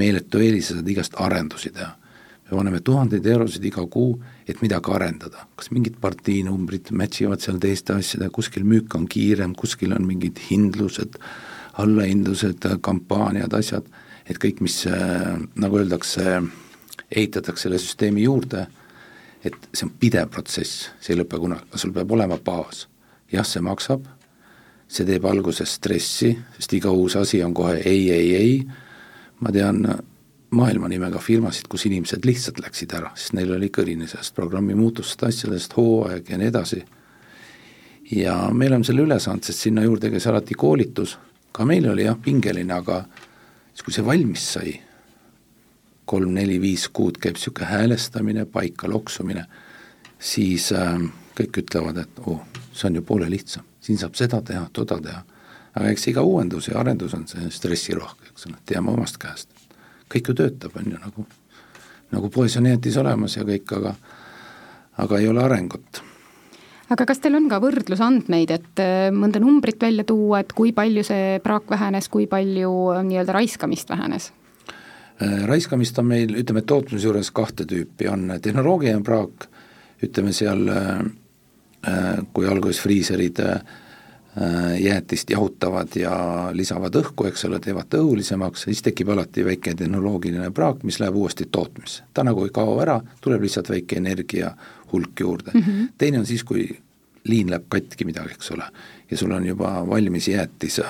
meeletu 0.00 0.40
eelise, 0.40 0.78
saad 0.78 0.86
igast 0.88 1.18
arendusi 1.20 1.70
teha. 1.70 1.90
me 2.50 2.56
paneme 2.56 2.80
tuhandeid 2.84 3.26
eurosid 3.26 3.64
iga 3.64 3.84
kuu, 3.86 4.16
et 4.48 4.60
midagi 4.62 4.92
arendada, 4.92 5.46
kas 5.56 5.70
mingid 5.72 5.96
partiinumbrid 6.00 6.90
match 6.92 7.22
ivad 7.22 7.40
seal 7.40 7.60
teiste 7.60 7.94
asjadega, 7.94 8.32
kuskil 8.32 8.64
müük 8.64 8.94
on 8.94 9.06
kiirem, 9.08 9.54
kuskil 9.56 9.92
on 9.96 10.04
mingid 10.06 10.40
hindlused, 10.50 11.16
allahindlused, 11.80 12.66
kampaaniad, 12.80 13.52
asjad, 13.56 13.86
et 14.28 14.40
kõik, 14.40 14.60
mis 14.64 14.82
äh, 14.86 15.38
nagu 15.56 15.80
öeldakse, 15.80 16.42
ehitatakse 17.16 17.66
selle 17.66 17.78
süsteemi 17.78 18.24
juurde, 18.24 18.66
et 19.44 19.56
see 19.72 19.86
on 19.86 19.92
pidev 20.00 20.30
protsess, 20.30 20.88
see 21.00 21.14
ei 21.14 21.20
lõpe 21.20 21.40
kunagi, 21.40 21.66
aga 21.68 21.80
sul 21.80 21.94
peab 21.94 22.12
olema 22.14 22.38
baas. 22.38 22.86
jah, 23.32 23.46
see 23.48 23.62
maksab, 23.64 24.04
see 24.92 25.06
teeb 25.08 25.24
alguses 25.24 25.78
stressi, 25.78 26.34
sest 26.58 26.74
iga 26.76 26.90
uus 26.92 27.16
asi 27.16 27.40
on 27.42 27.54
kohe 27.56 27.78
ei, 27.80 28.10
ei, 28.12 28.34
ei, 28.36 28.56
ma 29.40 29.52
tean 29.52 29.80
maailma 30.52 30.88
nimega 30.92 31.20
firmasid, 31.22 31.68
kus 31.72 31.86
inimesed 31.88 32.26
lihtsalt 32.28 32.60
läksid 32.60 32.92
ära, 32.98 33.12
sest 33.16 33.32
neil 33.36 33.54
oli 33.56 33.70
kõrini 33.72 34.08
sellest 34.08 34.34
programmi 34.36 34.76
muutustest, 34.76 35.24
asjadest, 35.30 35.76
hooaeg 35.78 36.28
ja 36.28 36.38
nii 36.38 36.50
edasi. 36.52 36.82
ja 38.12 38.36
me 38.52 38.68
oleme 38.68 38.84
selle 38.84 39.06
üle 39.06 39.18
saanud, 39.20 39.44
sest 39.48 39.64
sinna 39.64 39.84
juurde 39.86 40.10
käis 40.12 40.26
alati 40.28 40.54
koolitus, 40.58 41.16
ka 41.52 41.64
meil 41.64 41.88
oli 41.88 42.04
jah, 42.04 42.18
pingeline, 42.20 42.74
aga 42.74 43.04
siis, 43.72 43.82
kui 43.82 43.96
see 43.96 44.04
valmis 44.04 44.44
sai, 44.58 44.74
kolm-neli-viis 46.12 46.88
kuud 46.92 47.18
käib 47.22 47.38
niisugune 47.38 47.70
häälestamine, 47.70 48.44
paika 48.44 48.90
loksumine, 48.90 49.46
siis 50.20 50.68
äh, 50.76 50.98
kõik 51.38 51.62
ütlevad, 51.64 52.02
et 52.04 52.22
oh, 52.26 52.42
see 52.72 52.90
on 52.90 53.00
ju 53.00 53.06
poole 53.08 53.30
lihtsam, 53.32 53.64
siin 53.80 54.00
saab 54.00 54.18
seda 54.20 54.42
teha, 54.44 54.66
toda 54.72 55.00
teha. 55.00 55.24
aga 55.72 55.88
eks 55.88 56.06
iga 56.12 56.20
uuendus 56.20 56.68
ja 56.68 56.78
arendus 56.80 57.14
on 57.16 57.24
see 57.28 57.48
stressirohke, 57.50 58.28
eks 58.32 58.46
ole, 58.50 58.60
teame 58.68 58.92
omast 58.92 59.16
käest 59.18 59.48
kõik 60.12 60.32
ju 60.32 60.38
töötab, 60.42 60.76
on 60.76 60.92
ju, 60.92 61.00
nagu, 61.00 61.26
nagu 62.12 62.30
poes 62.32 62.56
on 62.60 62.68
jäätis 62.68 62.98
olemas 63.00 63.36
ja 63.38 63.46
kõik, 63.48 63.72
aga, 63.78 63.94
aga 65.04 65.20
ei 65.20 65.28
ole 65.30 65.44
arengut 65.44 66.02
aga 66.92 67.06
kas 67.08 67.22
teil 67.24 67.38
on 67.38 67.48
ka 67.48 67.56
võrdlusandmeid, 67.62 68.52
et 68.52 68.84
äh, 68.84 69.08
mõnda 69.16 69.40
numbrit 69.40 69.80
välja 69.80 70.04
tuua, 70.04 70.42
et 70.42 70.52
kui 70.52 70.74
palju 70.76 71.04
see 71.08 71.38
praak 71.44 71.70
vähenes, 71.72 72.10
kui 72.12 72.28
palju 72.28 72.72
äh, 72.92 73.02
nii-öelda 73.08 73.36
raiskamist 73.38 73.92
vähenes? 73.92 74.28
Äh, 75.20 75.44
raiskamist 75.48 75.98
on 75.98 76.06
meil, 76.06 76.34
ütleme, 76.40 76.62
tootmise 76.62 77.10
juures 77.10 77.30
kahte 77.30 77.66
tüüpi, 77.68 78.08
on 78.08 78.32
tehnoloogiline 78.42 79.02
praak, 79.04 79.48
ütleme 80.02 80.32
seal, 80.34 80.66
kui 82.34 82.46
alguses 82.46 82.78
friiserid 82.82 83.38
Äh, 84.40 84.82
jäätist 84.82 85.30
jahutavad 85.30 85.88
ja 85.96 86.12
lisavad 86.52 86.94
õhku, 86.96 87.26
eks 87.28 87.44
ole, 87.44 87.58
teevad 87.60 87.92
õhulisemaks, 87.98 88.62
siis 88.64 88.80
tekib 88.80 89.10
alati 89.12 89.42
väike 89.44 89.74
tehnoloogiline 89.76 90.48
praak, 90.56 90.86
mis 90.88 90.96
läheb 91.02 91.18
uuesti 91.20 91.44
tootmisse. 91.52 92.06
ta 92.14 92.24
nagu 92.24 92.46
ei 92.48 92.52
kao 92.54 92.78
ära, 92.80 92.94
tuleb 93.20 93.44
lihtsalt 93.44 93.68
väike 93.68 93.98
energia 94.00 94.54
hulk 94.92 95.20
juurde 95.20 95.50
mm. 95.54 95.60
-hmm. 95.60 95.92
teine 95.98 96.18
on 96.18 96.26
siis, 96.26 96.44
kui 96.44 96.64
liin 97.24 97.50
läheb 97.50 97.66
katki 97.68 98.08
midagi, 98.08 98.32
eks 98.32 98.50
ole, 98.50 98.64
ja 99.10 99.16
sul 99.16 99.30
on 99.30 99.46
juba 99.46 99.84
valmis 99.88 100.28
jäätis, 100.28 100.80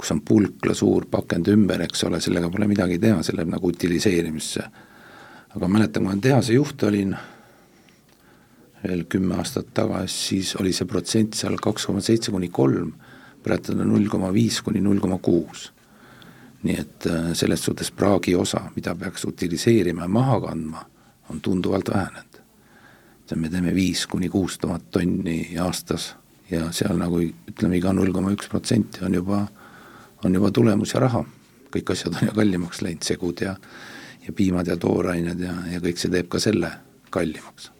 kus 0.00 0.14
on 0.14 0.22
pulkla 0.24 0.74
suur 0.74 1.04
pakend 1.10 1.50
ümber, 1.52 1.82
eks 1.84 2.06
ole, 2.08 2.20
sellega 2.24 2.48
pole 2.52 2.68
midagi 2.70 2.96
teha, 3.02 3.20
see 3.24 3.36
läheb 3.36 3.52
nagu 3.52 3.68
utiliseerimisse. 3.68 4.64
aga 5.50 5.68
mäletan, 5.68 6.06
kui 6.06 6.14
ma 6.14 6.22
tehase 6.22 6.54
juht 6.54 6.82
olin, 6.86 7.16
veel 8.84 9.04
kümme 9.10 9.36
aastat 9.36 9.74
tagasi, 9.74 10.16
siis 10.28 10.54
oli 10.56 10.72
see 10.72 10.88
protsent 10.88 11.36
seal 11.36 11.58
kaks 11.60 11.86
koma 11.90 12.00
seitse 12.00 12.32
kuni 12.32 12.48
kolm, 12.48 12.94
praegu 13.44 13.74
on 13.74 13.84
null 13.88 14.08
koma 14.08 14.32
viis 14.32 14.60
kuni 14.64 14.80
null 14.80 15.00
koma 15.00 15.18
kuus. 15.18 15.70
nii 16.60 16.74
et 16.76 17.06
äh, 17.08 17.30
selles 17.32 17.62
suhtes 17.64 17.88
praagi 17.96 18.34
osa, 18.36 18.66
mida 18.74 18.92
peaks 18.94 19.24
utiliseerima 19.24 20.04
ja 20.04 20.08
maha 20.08 20.40
kandma, 20.40 20.82
on 21.30 21.40
tunduvalt 21.40 21.88
vähenenud. 21.88 22.40
me 23.34 23.48
teeme 23.48 23.74
viis 23.74 24.06
kuni 24.06 24.28
kuus 24.28 24.58
tuhat 24.58 24.90
tonni 24.90 25.56
aastas 25.60 26.14
ja 26.50 26.72
seal 26.72 26.98
nagu 26.98 27.20
ütleme, 27.22 27.76
iga 27.76 27.92
null 27.92 28.12
koma 28.12 28.32
üks 28.34 28.48
protsenti 28.48 29.04
on 29.04 29.14
juba, 29.14 29.46
on 30.24 30.34
juba 30.34 30.50
tulemus 30.50 30.94
ja 30.94 31.00
raha. 31.00 31.24
kõik 31.70 31.92
asjad 31.92 32.14
on 32.20 32.28
ju 32.28 32.34
kallimaks 32.34 32.82
läinud, 32.82 33.02
segud 33.02 33.40
ja 33.40 33.56
ja 34.26 34.32
piimad 34.36 34.66
ja 34.66 34.76
toorained 34.76 35.40
ja, 35.40 35.52
ja 35.72 35.80
kõik 35.80 35.98
see 35.98 36.10
teeb 36.10 36.28
ka 36.28 36.38
selle 36.38 36.72
kallimaks 37.10 37.70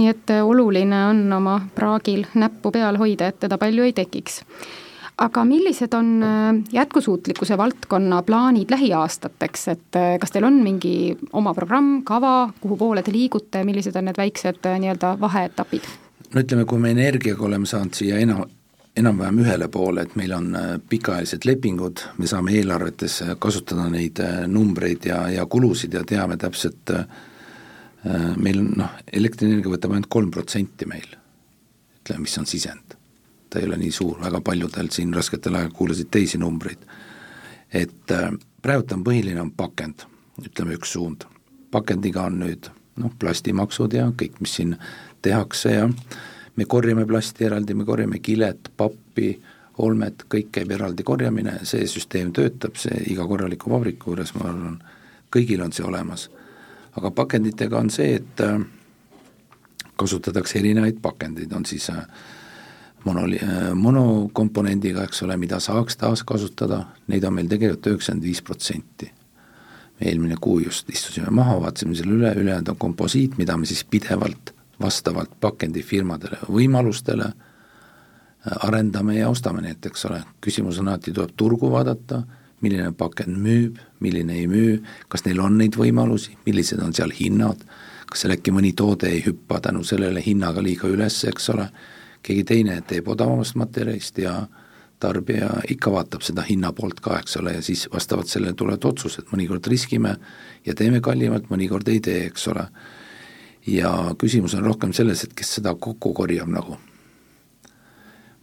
nii 0.00 0.08
et 0.08 0.30
äh, 0.30 0.44
oluline 0.46 1.06
on 1.10 1.24
oma 1.32 1.60
praagil 1.74 2.24
näppu 2.34 2.72
peal 2.72 2.98
hoida, 3.00 3.28
et 3.28 3.40
teda 3.42 3.58
palju 3.60 3.84
ei 3.88 3.92
tekiks 3.96 4.40
aga 5.20 5.44
millised 5.44 5.94
on 5.96 6.12
äh, 6.24 6.60
jätkusuutlikkuse 6.72 7.58
valdkonna 7.60 8.22
plaanid 8.22 8.70
lähiaastateks, 8.72 9.66
et 9.68 9.98
äh, 9.98 10.14
kas 10.20 10.32
teil 10.32 10.46
on 10.48 10.62
mingi 10.64 11.16
oma 11.32 11.54
programm, 11.54 12.00
kava, 12.08 12.52
kuhu 12.60 12.78
poole 12.80 13.02
te 13.04 13.12
liigute, 13.12 13.64
millised 13.68 13.96
on 13.96 14.08
need 14.08 14.20
väiksed 14.20 14.64
nii-öelda 14.70 15.16
vaheetapid? 15.20 15.90
no 16.30 16.44
ütleme, 16.44 16.64
kui 16.64 16.78
me 16.78 16.94
energiaga 16.94 17.44
oleme 17.44 17.66
saanud 17.66 17.96
siia 17.98 18.20
enam, 18.22 18.46
enam-vähem 19.00 19.40
ühele 19.42 19.68
poole, 19.72 20.04
et 20.04 20.14
meil 20.16 20.32
on 20.36 20.52
pikaajalised 20.88 21.44
lepingud, 21.48 22.04
me 22.18 22.28
saame 22.30 22.54
eelarvetes 22.58 23.22
kasutada 23.42 23.88
neid 23.90 24.20
numbreid 24.46 25.08
ja, 25.08 25.24
ja 25.32 25.46
kulusid 25.46 25.96
ja 25.96 26.04
teame 26.06 26.36
täpselt 26.40 26.92
äh, 26.94 27.04
Äh, 28.06 28.36
meil 28.40 28.62
noh, 28.64 28.94
elektrienergia 29.12 29.74
võtab 29.74 29.92
ainult 29.92 30.08
kolm 30.08 30.30
protsenti 30.32 30.86
meil, 30.88 31.10
ütleme, 32.00 32.24
mis 32.24 32.38
on 32.40 32.48
sisend. 32.48 32.96
ta 33.50 33.58
ei 33.58 33.66
ole 33.66 33.76
nii 33.80 33.90
suur, 33.90 34.20
väga 34.22 34.38
paljudel 34.46 34.88
siin 34.94 35.10
rasketel 35.12 35.56
aegadel 35.58 35.74
kuulasid 35.74 36.08
teisi 36.10 36.38
numbreid. 36.38 36.86
et 37.72 38.10
äh, 38.10 38.30
praegu 38.62 38.94
on 38.94 39.04
põhiline, 39.04 39.40
on 39.40 39.50
pakend, 39.50 40.06
ütleme 40.40 40.78
üks 40.78 40.92
suund. 40.96 41.26
pakendiga 41.70 42.22
on 42.22 42.40
nüüd 42.40 42.70
noh, 42.96 43.12
plastimaksud 43.18 43.92
ja 43.92 44.08
kõik, 44.16 44.40
mis 44.40 44.54
siin 44.56 44.76
tehakse 45.20 45.74
ja 45.74 45.88
me 46.56 46.64
korjame 46.64 47.06
plasti 47.06 47.46
eraldi, 47.46 47.74
me 47.74 47.84
korjame 47.84 48.18
kilet, 48.18 48.72
pappi, 48.76 49.32
olmet, 49.78 50.26
kõik 50.28 50.50
käib 50.52 50.70
eraldi 50.76 51.06
korjamine, 51.06 51.60
see 51.64 51.86
süsteem 51.88 52.32
töötab, 52.36 52.76
see 52.76 53.04
iga 53.12 53.24
korraliku 53.26 53.70
vabriku 53.72 54.12
juures, 54.12 54.34
ma 54.36 54.50
arvan, 54.50 54.76
kõigil 55.32 55.62
on 55.64 55.72
see 55.72 55.86
olemas 55.86 56.28
aga 56.96 57.10
pakenditega 57.14 57.78
on 57.78 57.90
see, 57.92 58.14
et 58.18 58.42
äh, 58.44 58.58
kasutatakse 60.00 60.58
erinevaid 60.60 61.00
pakendeid, 61.02 61.52
on 61.56 61.66
siis 61.66 61.88
äh, 61.92 62.02
monoli-, 63.04 63.40
äh, 63.44 63.70
monokomponendiga, 63.74 65.04
eks 65.06 65.24
ole, 65.26 65.36
mida 65.40 65.60
saaks 65.62 66.00
taaskasutada, 66.00 66.84
neid 67.12 67.24
on 67.24 67.36
meil 67.38 67.50
tegelikult 67.50 67.92
üheksakümmend 67.94 68.28
viis 68.28 68.42
protsenti. 68.42 69.12
me 70.00 70.08
eelmine 70.08 70.36
kuu 70.40 70.62
just 70.64 70.88
istusime 70.88 71.28
maha, 71.30 71.58
vaatasime 71.60 71.94
selle 71.94 72.14
üle, 72.16 72.30
ülejäänud 72.40 72.70
on 72.72 72.76
komposiit, 72.80 73.34
mida 73.38 73.56
me 73.60 73.66
siis 73.68 73.84
pidevalt 73.84 74.54
vastavalt 74.80 75.32
pakendifirmadele 75.40 76.38
võimalustele 76.48 77.30
arendame 78.64 79.18
ja 79.18 79.28
ostame 79.28 79.60
neid, 79.64 79.84
eks 79.84 80.06
ole, 80.08 80.22
küsimus 80.40 80.78
on 80.80 80.88
alati, 80.88 81.12
tuleb 81.12 81.34
turgu 81.36 81.68
vaadata 81.72 82.22
milline 82.60 82.92
pakend 82.96 83.38
müüb, 83.40 83.78
milline 84.04 84.36
ei 84.36 84.46
müü, 84.48 84.80
kas 85.08 85.24
neil 85.24 85.40
on 85.40 85.56
neid 85.60 85.76
võimalusi, 85.80 86.36
millised 86.46 86.80
on 86.84 86.92
seal 86.96 87.12
hinnad, 87.16 87.62
kas 88.10 88.24
seal 88.24 88.34
äkki 88.36 88.52
mõni 88.54 88.72
toode 88.76 89.08
ei 89.08 89.22
hüppa 89.24 89.60
tänu 89.64 89.84
sellele 89.86 90.22
hinnaga 90.24 90.62
liiga 90.64 90.88
üles, 90.90 91.22
eks 91.28 91.50
ole, 91.54 91.70
keegi 92.26 92.44
teine 92.48 92.80
teeb 92.86 93.08
odavamast 93.08 93.56
materjalist 93.56 94.18
ja 94.20 94.34
tarbija 95.00 95.48
ikka 95.72 95.92
vaatab 95.94 96.24
seda 96.24 96.44
hinna 96.44 96.74
poolt 96.76 97.00
ka, 97.00 97.16
eks 97.22 97.38
ole, 97.40 97.56
ja 97.56 97.64
siis 97.64 97.86
vastavalt 97.92 98.28
sellele 98.28 98.52
tulevad 98.56 98.84
otsused, 98.84 99.30
mõnikord 99.32 99.68
riskime 99.72 100.16
ja 100.66 100.76
teeme 100.76 101.00
kallimalt, 101.04 101.48
mõnikord 101.52 101.88
ei 101.88 102.02
tee, 102.04 102.26
eks 102.28 102.48
ole. 102.52 102.66
Ja 103.66 104.14
küsimus 104.18 104.54
on 104.54 104.64
rohkem 104.64 104.92
selles, 104.92 105.24
et 105.24 105.34
kes 105.34 105.54
seda 105.54 105.74
kokku 105.74 106.14
korjab 106.14 106.48
nagu. 106.48 106.76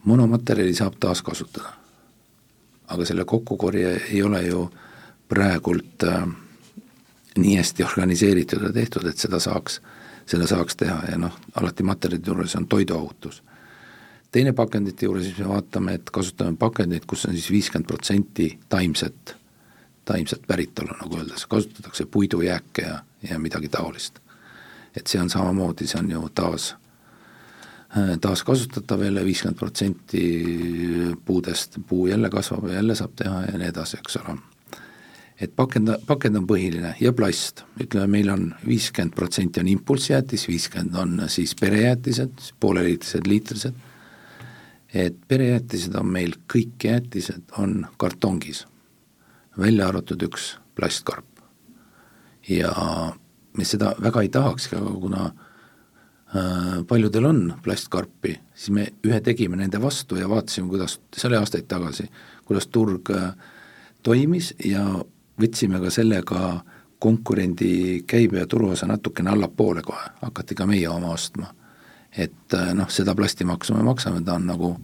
monomaterjali 0.05 0.73
saab 0.73 0.93
taaskasutada 0.99 1.73
aga 2.87 3.05
selle 3.05 3.25
kokkukorje 3.25 3.95
ei 4.09 4.23
ole 4.23 4.41
ju 4.47 4.67
praegult 5.29 6.03
äh, 6.03 6.27
nii 7.37 7.57
hästi 7.57 7.83
organiseeritud 7.83 8.63
ja 8.63 8.73
tehtud, 8.73 9.05
et 9.05 9.17
seda 9.17 9.39
saaks, 9.39 9.81
seda 10.25 10.47
saaks 10.47 10.79
teha 10.79 11.01
ja 11.11 11.17
noh, 11.19 11.35
alati 11.59 11.83
materjalide 11.83 12.31
juures 12.31 12.55
on 12.55 12.67
toiduohutus. 12.67 13.43
teine 14.31 14.53
pakendite 14.53 15.05
juures 15.05 15.37
me 15.39 15.47
vaatame, 15.47 15.93
et 15.93 16.09
kasutame 16.11 16.57
pakendeid, 16.59 17.05
kus 17.07 17.25
on 17.25 17.33
siis 17.33 17.51
viiskümmend 17.51 17.87
protsenti 17.87 18.59
taimset, 18.69 19.35
taimset 20.05 20.47
päritolu, 20.47 20.95
nagu 21.01 21.17
öeldakse, 21.17 21.47
kasutatakse 21.49 22.05
puidujääke 22.05 22.81
ja, 22.81 22.99
ja 23.29 23.39
midagi 23.39 23.69
taolist. 23.69 24.19
Et 24.97 25.07
see 25.07 25.21
on 25.21 25.29
samamoodi, 25.29 25.87
see 25.87 25.99
on 26.01 26.11
ju 26.11 26.27
taas 26.33 26.73
Äh, 27.97 28.17
taaskasutatav 28.21 29.03
jälle 29.03 29.25
viiskümmend 29.25 29.57
protsenti 29.57 30.43
puudest, 31.25 31.77
puu 31.87 32.07
jälle 32.07 32.29
kasvab 32.29 32.67
ja 32.67 32.73
jälle 32.73 32.95
saab 32.95 33.11
teha 33.15 33.41
ja 33.41 33.57
nii 33.57 33.67
edasi, 33.67 33.97
eks 33.97 34.17
ole. 34.17 34.37
et 35.41 35.53
pakend, 35.55 35.93
pakend 36.07 36.35
on 36.35 36.47
põhiline 36.49 36.95
ja 36.99 37.13
plast, 37.13 37.63
ütleme, 37.79 38.07
meil 38.07 38.29
on 38.29 38.43
viiskümmend 38.67 39.15
protsenti 39.15 39.59
on 39.59 39.67
impulssjäätis, 39.71 40.47
viiskümmend 40.47 40.95
on 40.95 41.29
siis 41.31 41.55
perejäätised, 41.55 42.51
pooleliitrised, 42.59 43.27
liitrised, 43.27 43.79
et 44.93 45.21
perejäätised 45.27 45.95
on 45.95 46.11
meil, 46.11 46.35
kõik 46.53 46.83
jäätised 46.83 47.55
on 47.57 47.85
kartongis, 47.97 48.65
välja 49.57 49.87
arvatud 49.87 50.27
üks 50.27 50.57
plastkarp. 50.75 51.25
ja 52.49 52.73
me 53.57 53.65
seda 53.65 53.93
väga 54.01 54.21
ei 54.21 54.29
tahakski, 54.29 54.75
aga 54.75 54.93
kuna 55.01 55.31
Äh, 56.35 56.85
paljudel 56.87 57.25
on 57.25 57.53
plastkarpi, 57.63 58.39
siis 58.53 58.69
me 58.75 58.87
ühe 59.07 59.19
tegime 59.23 59.55
nende 59.55 59.79
vastu 59.79 60.17
ja 60.19 60.27
vaatasime, 60.27 60.67
kuidas, 60.67 60.97
see 61.15 61.29
oli 61.29 61.37
aastaid 61.39 61.69
tagasi, 61.71 62.09
kuidas 62.43 62.67
turg 62.67 63.13
äh, 63.15 63.29
toimis 64.03 64.49
ja 64.65 64.83
võtsime 65.39 65.79
ka 65.79 65.87
sellega 65.93 66.41
konkurendi 66.99 68.03
käibe 68.03 68.41
ja 68.41 68.47
turuosa 68.47 68.89
natukene 68.91 69.31
allapoole 69.31 69.85
kohe, 69.87 70.09
hakati 70.19 70.57
ka 70.59 70.67
meie 70.67 70.89
oma 70.89 71.13
ostma. 71.15 71.53
et 72.11 72.53
äh, 72.53 72.73
noh, 72.75 72.91
seda 72.91 73.15
plastimaksu 73.15 73.77
me 73.77 73.87
maksame, 73.87 74.19
ta 74.21 74.35
on 74.35 74.51
nagu 74.51 74.75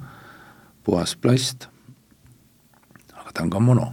puhas 0.83 1.17
plast, 1.19 1.67
aga 3.13 3.33
ta 3.33 3.43
on 3.43 3.49
ka 3.49 3.59
mono, 3.59 3.91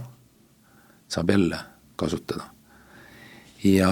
saab 1.07 1.29
jälle 1.29 1.59
kasutada. 1.95 2.47
Ja 3.63 3.91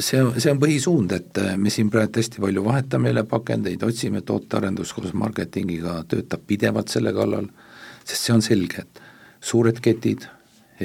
see, 0.00 0.22
see 0.38 0.52
on 0.52 0.60
põhisuund, 0.62 1.12
et 1.14 1.40
me 1.56 1.70
siin 1.70 1.90
praegu 1.92 2.18
hästi 2.18 2.42
palju 2.42 2.64
vahetame 2.64 3.12
jälle 3.12 3.24
pakendeid, 3.30 3.82
otsime 3.86 4.22
tootearendus 4.26 4.92
koos 4.96 5.14
marketingiga, 5.14 6.00
töötab 6.10 6.42
pidevalt 6.46 6.90
selle 6.90 7.12
kallal, 7.14 7.46
sest 8.04 8.26
see 8.26 8.34
on 8.34 8.42
selge, 8.42 8.82
et 8.82 9.02
suured 9.40 9.78
ketid, 9.84 10.26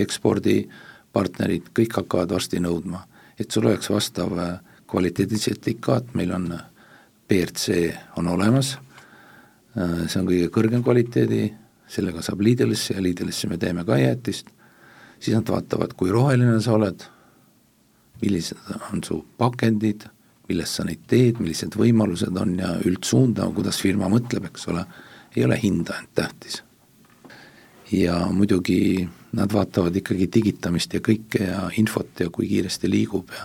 ekspordipartnerid, 0.04 1.72
kõik 1.78 1.98
hakkavad 2.02 2.36
varsti 2.38 2.62
nõudma, 2.62 3.04
et 3.40 3.50
sul 3.52 3.68
oleks 3.70 3.90
vastav 3.90 4.34
kvaliteedisertifikaat, 4.90 6.14
meil 6.18 6.36
on 6.38 6.52
BRC 7.30 7.80
on 8.22 8.30
olemas, 8.30 8.76
see 9.74 10.20
on 10.20 10.30
kõige 10.30 10.52
kõrgem 10.54 10.86
kvaliteedi, 10.86 11.48
sellega 11.90 12.22
saab 12.26 12.42
Lidlisse 12.46 12.94
ja 12.94 13.02
Lidlisse 13.02 13.50
me 13.50 13.58
teeme 13.62 13.86
ka 13.86 13.98
jäätist, 13.98 14.54
siis 15.18 15.36
nad 15.38 15.50
vaatavad, 15.50 15.96
kui 15.98 16.14
roheline 16.14 16.60
sa 16.62 16.76
oled 16.78 17.06
millised 18.24 18.76
on 18.92 19.04
su 19.04 19.20
pakendid, 19.38 20.08
millest 20.50 20.80
sa 20.80 20.86
neid 20.88 21.04
teed, 21.10 21.40
millised 21.44 21.76
võimalused 21.80 22.36
on 22.40 22.58
ja 22.60 22.74
üldsuunda, 22.88 23.48
kuidas 23.56 23.80
firma 23.84 24.10
mõtleb, 24.12 24.48
eks 24.50 24.70
ole, 24.72 24.86
ei 25.36 25.46
ole 25.48 25.58
hind 25.60 25.92
ainult 25.92 26.16
tähtis. 26.16 26.64
ja 27.94 28.16
muidugi 28.34 29.08
nad 29.38 29.52
vaatavad 29.54 29.96
ikkagi 29.96 30.26
digitamist 30.34 30.94
ja 30.96 31.02
kõike 31.04 31.44
ja 31.46 31.68
infot 31.78 32.20
ja 32.20 32.30
kui 32.34 32.48
kiiresti 32.50 32.90
liigub 32.90 33.30
ja 33.36 33.44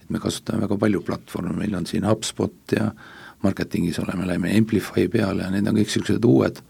et 0.00 0.10
me 0.10 0.20
kasutame 0.22 0.62
väga 0.64 0.78
palju 0.80 1.02
platvorme, 1.04 1.56
meil 1.58 1.74
on 1.76 1.86
siin 1.86 2.06
HubSpot 2.08 2.72
ja 2.76 2.90
marketingis 3.42 3.98
oleme, 4.00 4.26
läheme 4.26 4.54
Amplify 4.56 5.08
peale 5.12 5.44
ja 5.44 5.50
need 5.50 5.68
on 5.68 5.76
kõik 5.76 5.90
niisugused 5.90 6.24
uued, 6.24 6.62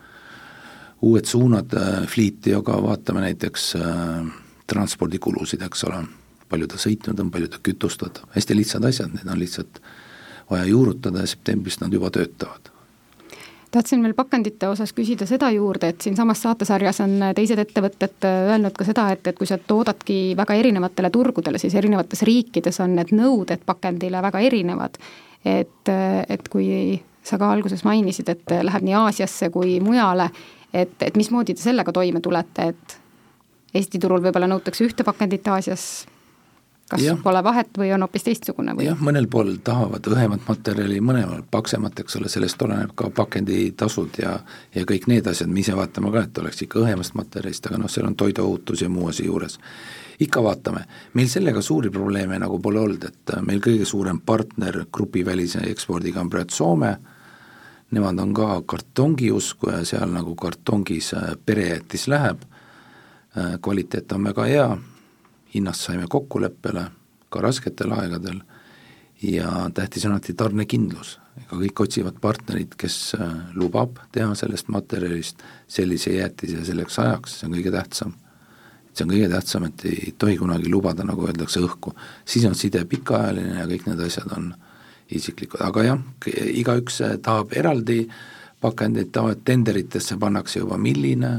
uued 1.03 1.29
suunad 1.29 1.77
äh, 1.79 2.03
fliiti, 2.09 2.57
aga 2.59 2.81
vaatame 2.83 3.23
näiteks 3.29 3.69
äh, 3.79 4.27
transpordikulusid, 4.73 5.63
eks 5.69 5.87
ole 5.91 6.03
palju 6.53 6.69
ta 6.69 6.81
sõitnud 6.81 7.25
on, 7.25 7.33
palju 7.33 7.51
ta 7.53 7.63
kütust 7.65 8.05
võtab, 8.05 8.29
hästi 8.37 8.59
lihtsad 8.59 8.85
asjad, 8.89 9.15
need 9.17 9.33
on 9.33 9.41
lihtsalt 9.41 9.81
vaja 10.51 10.69
juurutada 10.69 11.25
ja 11.25 11.33
septembrist 11.33 11.81
nad 11.85 11.93
juba 11.93 12.13
töötavad 12.13 12.73
tahtsin 13.73 14.03
veel 14.05 14.13
pakendite 14.15 14.69
osas 14.69 14.93
küsida 14.93 15.27
seda 15.29 15.49
juurde, 15.55 15.89
et 15.93 16.05
siinsamas 16.05 16.43
saatesarjas 16.45 17.01
on 17.05 17.15
teised 17.37 17.59
ettevõtted 17.59 18.27
öelnud 18.29 18.77
ka 18.77 18.85
seda, 18.85 19.07
et, 19.15 19.25
et 19.27 19.39
kui 19.39 19.49
sa 19.49 19.57
toodadki 19.57 20.35
väga 20.37 20.57
erinevatele 20.61 21.11
turgudele, 21.15 21.61
siis 21.61 21.75
erinevates 21.81 22.21
riikides 22.29 22.83
on 22.85 22.99
need 22.99 23.15
nõuded 23.17 23.65
pakendile 23.67 24.21
väga 24.23 24.45
erinevad. 24.45 24.99
et, 25.45 25.89
et 26.29 26.49
kui 26.49 27.01
sa 27.25 27.39
ka 27.39 27.49
alguses 27.51 27.83
mainisid, 27.85 28.29
et 28.29 28.53
läheb 28.63 28.85
nii 28.87 28.95
Aasiasse 28.95 29.49
kui 29.51 29.81
mujale, 29.81 30.29
et, 30.73 30.95
et 31.03 31.17
mismoodi 31.17 31.55
te 31.55 31.63
sellega 31.63 31.93
toime 31.93 32.21
tulete, 32.21 32.69
et 32.75 32.99
Eesti 33.73 33.99
turul 33.99 34.21
võib-olla 34.21 34.47
nõutakse 34.53 34.85
ühte 34.85 35.05
pakendit, 35.05 35.49
Aasias 35.49 36.05
kas 36.93 37.03
ja. 37.05 37.15
pole 37.23 37.41
vahet 37.45 37.79
või 37.79 37.91
on 37.97 38.05
hoopis 38.05 38.27
teistsugune 38.27 38.75
või? 38.77 38.87
jah, 38.91 39.01
mõnel 39.01 39.29
pool 39.33 39.55
tahavad 39.65 40.07
õhemat 40.13 40.45
materjali, 40.49 41.01
mõlemal 41.05 41.41
paksemat, 41.51 42.03
eks 42.05 42.19
ole, 42.21 42.29
sellest 42.33 42.63
oleneb 42.67 42.93
ka 42.99 43.11
pakenditasud 43.15 44.21
ja 44.23 44.37
ja 44.75 44.85
kõik 44.89 45.09
need 45.11 45.27
asjad, 45.29 45.51
me 45.53 45.63
ise 45.63 45.75
vaatame 45.77 46.13
ka, 46.13 46.27
et 46.27 46.39
oleks 46.43 46.63
ikka 46.67 46.83
õhemast 46.83 47.17
materjalist, 47.19 47.67
aga 47.69 47.81
noh, 47.83 47.91
seal 47.93 48.09
on 48.09 48.17
toiduohutus 48.19 48.85
ja 48.85 48.91
muu 48.93 49.09
asi 49.13 49.27
juures. 49.27 49.59
ikka 50.23 50.43
vaatame, 50.45 50.85
meil 51.19 51.29
sellega 51.29 51.63
suuri 51.63 51.91
probleeme 51.91 52.39
nagu 52.39 52.59
pole 52.63 52.81
olnud, 52.81 53.05
et 53.05 53.35
meil 53.43 53.61
kõige 53.65 53.89
suurem 53.89 54.21
partner 54.21 54.85
grupivälise 54.93 55.65
ekspordiga 55.71 56.21
on 56.21 56.31
praegu 56.31 56.55
Soome, 56.55 56.97
nemad 57.91 58.21
on 58.21 58.35
ka 58.35 58.63
kartongi 58.67 59.33
usku 59.33 59.71
ja 59.71 59.85
seal 59.85 60.13
nagu 60.13 60.35
kartongis 60.37 61.15
äh, 61.15 61.35
perejäätis 61.47 62.09
läheb, 62.09 62.45
äh, 63.37 63.59
kvaliteet 63.61 64.13
on 64.13 64.25
väga 64.31 64.49
hea 64.49 64.71
hinnas 65.55 65.85
saime 65.85 66.07
kokkuleppele 66.09 66.87
ka 67.33 67.41
rasketel 67.41 67.93
aegadel 67.97 68.41
ja 69.23 69.71
tähtis 69.75 70.07
on 70.07 70.17
alati 70.17 70.35
tarnekindlus, 70.35 71.19
ega 71.45 71.59
kõik 71.61 71.85
otsivad 71.85 72.19
partnerit, 72.21 72.75
kes 72.79 72.97
äh, 73.19 73.31
lubab 73.55 74.01
teha 74.13 74.35
sellest 74.39 74.69
materjalist 74.73 75.45
sellise 75.71 76.17
jäätise 76.17 76.65
selleks 76.67 76.99
ajaks, 76.99 77.39
see 77.39 77.49
on 77.49 77.57
kõige 77.57 77.73
tähtsam. 77.75 78.13
see 78.93 79.07
on 79.07 79.15
kõige 79.15 79.29
tähtsam, 79.31 79.65
et 79.65 79.85
ei 79.89 80.15
tohi 80.19 80.37
kunagi 80.37 80.69
lubada, 80.69 81.05
nagu 81.05 81.25
öeldakse, 81.27 81.63
õhku, 81.65 81.95
siis 82.25 82.45
on 82.45 82.55
side 82.55 82.85
pikaajaline 82.85 83.61
ja 83.61 83.67
kõik 83.67 83.87
need 83.87 84.01
asjad 84.05 84.35
on 84.37 84.53
isiklikud, 85.09 85.61
aga 85.65 85.85
jah, 85.85 86.03
igaüks 86.27 87.01
äh, 87.01 87.17
tahab 87.23 87.55
eraldi 87.57 88.09
pakendeid, 88.61 89.11
tahavad 89.13 89.41
tenderitesse 89.45 90.19
pannakse 90.19 90.61
juba 90.61 90.77
milline 90.79 91.33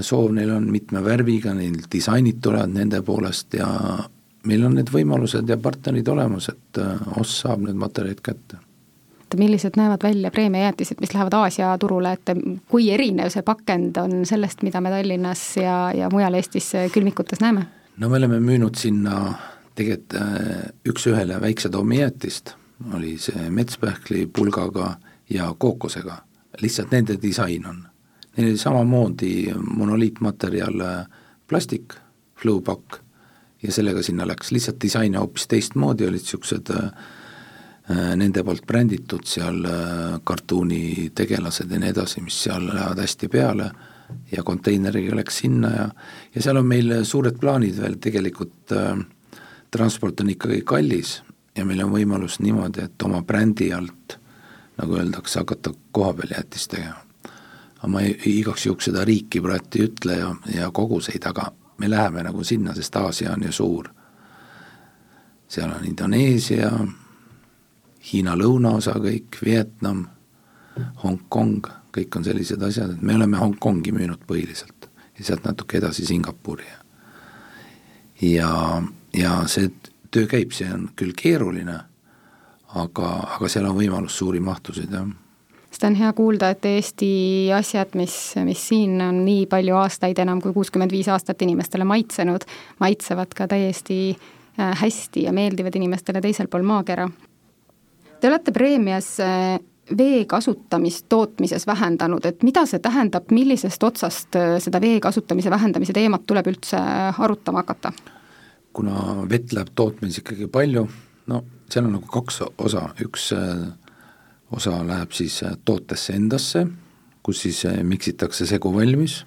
soov 0.00 0.32
neil 0.36 0.50
on 0.52 0.70
mitme 0.70 1.02
värviga, 1.04 1.54
neil 1.56 1.80
disainid 1.92 2.40
tulevad 2.44 2.72
nende 2.74 3.02
poolest 3.02 3.54
ja 3.56 3.68
meil 4.48 4.64
on 4.64 4.78
need 4.78 4.90
võimalused 4.92 5.48
ja 5.48 5.58
partnerid 5.60 6.08
olemas, 6.08 6.48
et 6.52 6.80
äh, 6.80 7.04
ost 7.20 7.42
saab 7.42 7.64
need 7.64 7.78
materjalid 7.78 8.20
kätte. 8.24 8.60
millised 9.36 9.76
näevad 9.76 10.02
välja 10.02 10.30
preemiajäätised, 10.30 11.00
mis 11.00 11.12
lähevad 11.14 11.32
Aasia 11.32 11.78
turule, 11.78 12.12
et 12.12 12.30
kui 12.68 12.90
erinev 12.90 13.28
see 13.30 13.42
pakend 13.42 13.96
on 13.96 14.24
sellest, 14.26 14.62
mida 14.62 14.80
me 14.80 14.90
Tallinnas 14.90 15.56
ja, 15.56 15.92
ja 15.94 16.08
mujal 16.12 16.34
Eestis 16.34 16.72
külmikutes 16.92 17.40
näeme? 17.40 17.66
no 17.96 18.08
me 18.08 18.16
oleme 18.16 18.40
müünud 18.40 18.76
sinna 18.78 19.34
tegelikult 19.74 20.14
äh, 20.20 20.72
üks-ühele 20.88 21.40
väikse 21.40 21.68
tommijäätist, 21.68 22.54
oli 22.94 23.18
see 23.18 23.50
metspähkli 23.50 24.26
pulgaga 24.26 24.96
ja 25.30 25.54
kookosega, 25.58 26.22
lihtsalt 26.60 26.90
nende 26.90 27.18
disain 27.22 27.66
on 27.66 27.84
samamoodi 28.56 29.54
monoliitmaterjal 29.74 30.80
äh, 30.80 31.06
plastik, 31.48 31.94
flowpack, 32.36 33.00
ja 33.62 33.72
sellega 33.72 34.02
sinna 34.02 34.26
läks, 34.26 34.52
lihtsalt 34.52 34.80
disain 34.82 35.16
hoopis 35.18 35.48
teistmoodi, 35.50 36.06
olid 36.06 36.22
niisugused 36.22 36.70
äh, 36.70 36.90
äh, 37.90 38.16
nende 38.16 38.44
poolt 38.44 38.66
bränditud 38.66 39.26
seal 39.26 39.64
kartuunitegelased 40.24 41.70
ja 41.70 41.80
nii 41.82 41.94
edasi, 41.94 42.22
mis 42.22 42.42
seal 42.44 42.68
lähevad 42.70 43.02
hästi 43.02 43.28
peale 43.28 43.70
ja 44.32 44.42
konteineriga 44.42 45.16
läks 45.16 45.42
sinna 45.42 45.72
ja 45.74 45.88
ja 46.34 46.42
seal 46.42 46.60
on 46.60 46.66
meil 46.66 46.94
suured 47.04 47.40
plaanid 47.40 47.80
veel, 47.80 47.98
tegelikult 48.00 48.76
äh, 48.76 48.94
transport 49.70 50.20
on 50.20 50.30
ikkagi 50.30 50.62
kallis 50.64 51.18
ja 51.56 51.66
meil 51.66 51.82
on 51.84 51.92
võimalus 51.92 52.38
niimoodi, 52.40 52.86
et 52.86 53.02
oma 53.02 53.22
brändi 53.26 53.72
alt, 53.74 54.18
nagu 54.78 54.96
öeldakse, 55.00 55.40
hakata 55.42 55.74
koha 55.92 56.14
peal 56.14 56.38
jäätist 56.38 56.70
tegema 56.76 57.07
aga 57.78 57.88
ma 57.88 58.02
igaks 58.02 58.66
juhuks 58.66 58.88
seda 58.90 59.04
riiki 59.06 59.40
praegu 59.42 59.78
ei 59.78 59.86
ütle 59.86 60.18
ja, 60.18 60.30
ja 60.54 60.70
koguseid, 60.74 61.24
aga 61.26 61.52
me 61.78 61.90
läheme 61.90 62.24
nagu 62.26 62.44
sinna, 62.44 62.74
sest 62.74 62.96
Aasia 62.96 63.32
on 63.32 63.44
ju 63.46 63.52
suur. 63.52 63.88
seal 65.48 65.70
on 65.70 65.84
Indoneesia, 65.84 66.70
Hiina 68.12 68.34
lõunaosa 68.36 68.94
kõik, 69.00 69.38
Vietnam, 69.44 70.06
Hongkong, 71.02 71.66
kõik 71.92 72.16
on 72.16 72.24
sellised 72.24 72.62
asjad, 72.62 72.90
et 72.94 73.02
me 73.02 73.14
oleme 73.14 73.38
Hongkongi 73.38 73.92
müünud 73.92 74.22
põhiliselt 74.26 74.88
ja 75.18 75.24
sealt 75.24 75.44
natuke 75.44 75.78
edasi 75.78 76.06
Singapuri. 76.06 76.66
ja, 78.22 78.82
ja 79.14 79.46
see 79.46 79.70
töö 80.10 80.26
käib, 80.26 80.52
see 80.52 80.72
on 80.72 80.90
küll 80.96 81.14
keeruline, 81.14 81.78
aga, 82.74 83.08
aga 83.38 83.48
seal 83.48 83.70
on 83.70 83.76
võimalus 83.78 84.18
suuri 84.18 84.40
mahtusid, 84.40 84.92
jah 84.92 85.08
seda 85.78 85.92
on 85.92 85.98
hea 86.00 86.10
kuulda, 86.12 86.50
et 86.50 86.66
Eesti 86.66 87.10
asjad, 87.54 87.94
mis, 87.98 88.16
mis 88.42 88.62
siin 88.72 88.98
on 89.04 89.22
nii 89.22 89.46
palju 89.50 89.76
aastaid, 89.78 90.18
enam 90.18 90.42
kui 90.42 90.52
kuuskümmend 90.56 90.92
viis 90.92 91.08
aastat 91.12 91.42
inimestele 91.46 91.86
maitsenud, 91.86 92.46
maitsevad 92.82 93.34
ka 93.38 93.46
täiesti 93.50 94.00
äh, 94.10 94.74
hästi 94.82 95.28
ja 95.28 95.32
meeldivad 95.32 95.78
inimestele 95.78 96.22
teisel 96.24 96.50
pool 96.50 96.66
maakera. 96.66 97.06
Te 98.18 98.26
olete 98.26 98.52
preemias 98.52 99.14
äh, 99.22 99.60
vee 99.98 100.24
kasutamist 100.26 101.06
tootmises 101.08 101.66
vähendanud, 101.66 102.26
et 102.26 102.42
mida 102.42 102.66
see 102.66 102.82
tähendab, 102.82 103.30
millisest 103.30 103.82
otsast 103.86 104.36
äh, 104.36 104.58
seda 104.62 104.82
vee 104.82 104.98
kasutamise 105.00 105.50
vähendamise 105.54 105.94
teemat 105.94 106.26
tuleb 106.26 106.54
üldse 106.54 106.80
arutama 107.18 107.62
hakata? 107.62 107.94
kuna 108.78 109.24
vett 109.30 109.50
läheb 109.54 109.70
tootmises 109.74 110.20
ikkagi 110.20 110.46
palju, 110.54 110.84
no 111.26 111.38
seal 111.70 111.86
on 111.88 111.96
nagu 111.96 112.06
kaks 112.12 112.42
osa, 112.62 112.84
üks 113.02 113.32
osa 114.52 114.86
läheb 114.86 115.12
siis 115.12 115.42
äh, 115.42 115.56
tootesse 115.64 116.14
endasse, 116.16 116.66
kus 117.22 117.42
siis 117.44 117.64
äh, 117.66 117.82
miksitakse 117.84 118.46
segu 118.46 118.72
valmis, 118.74 119.22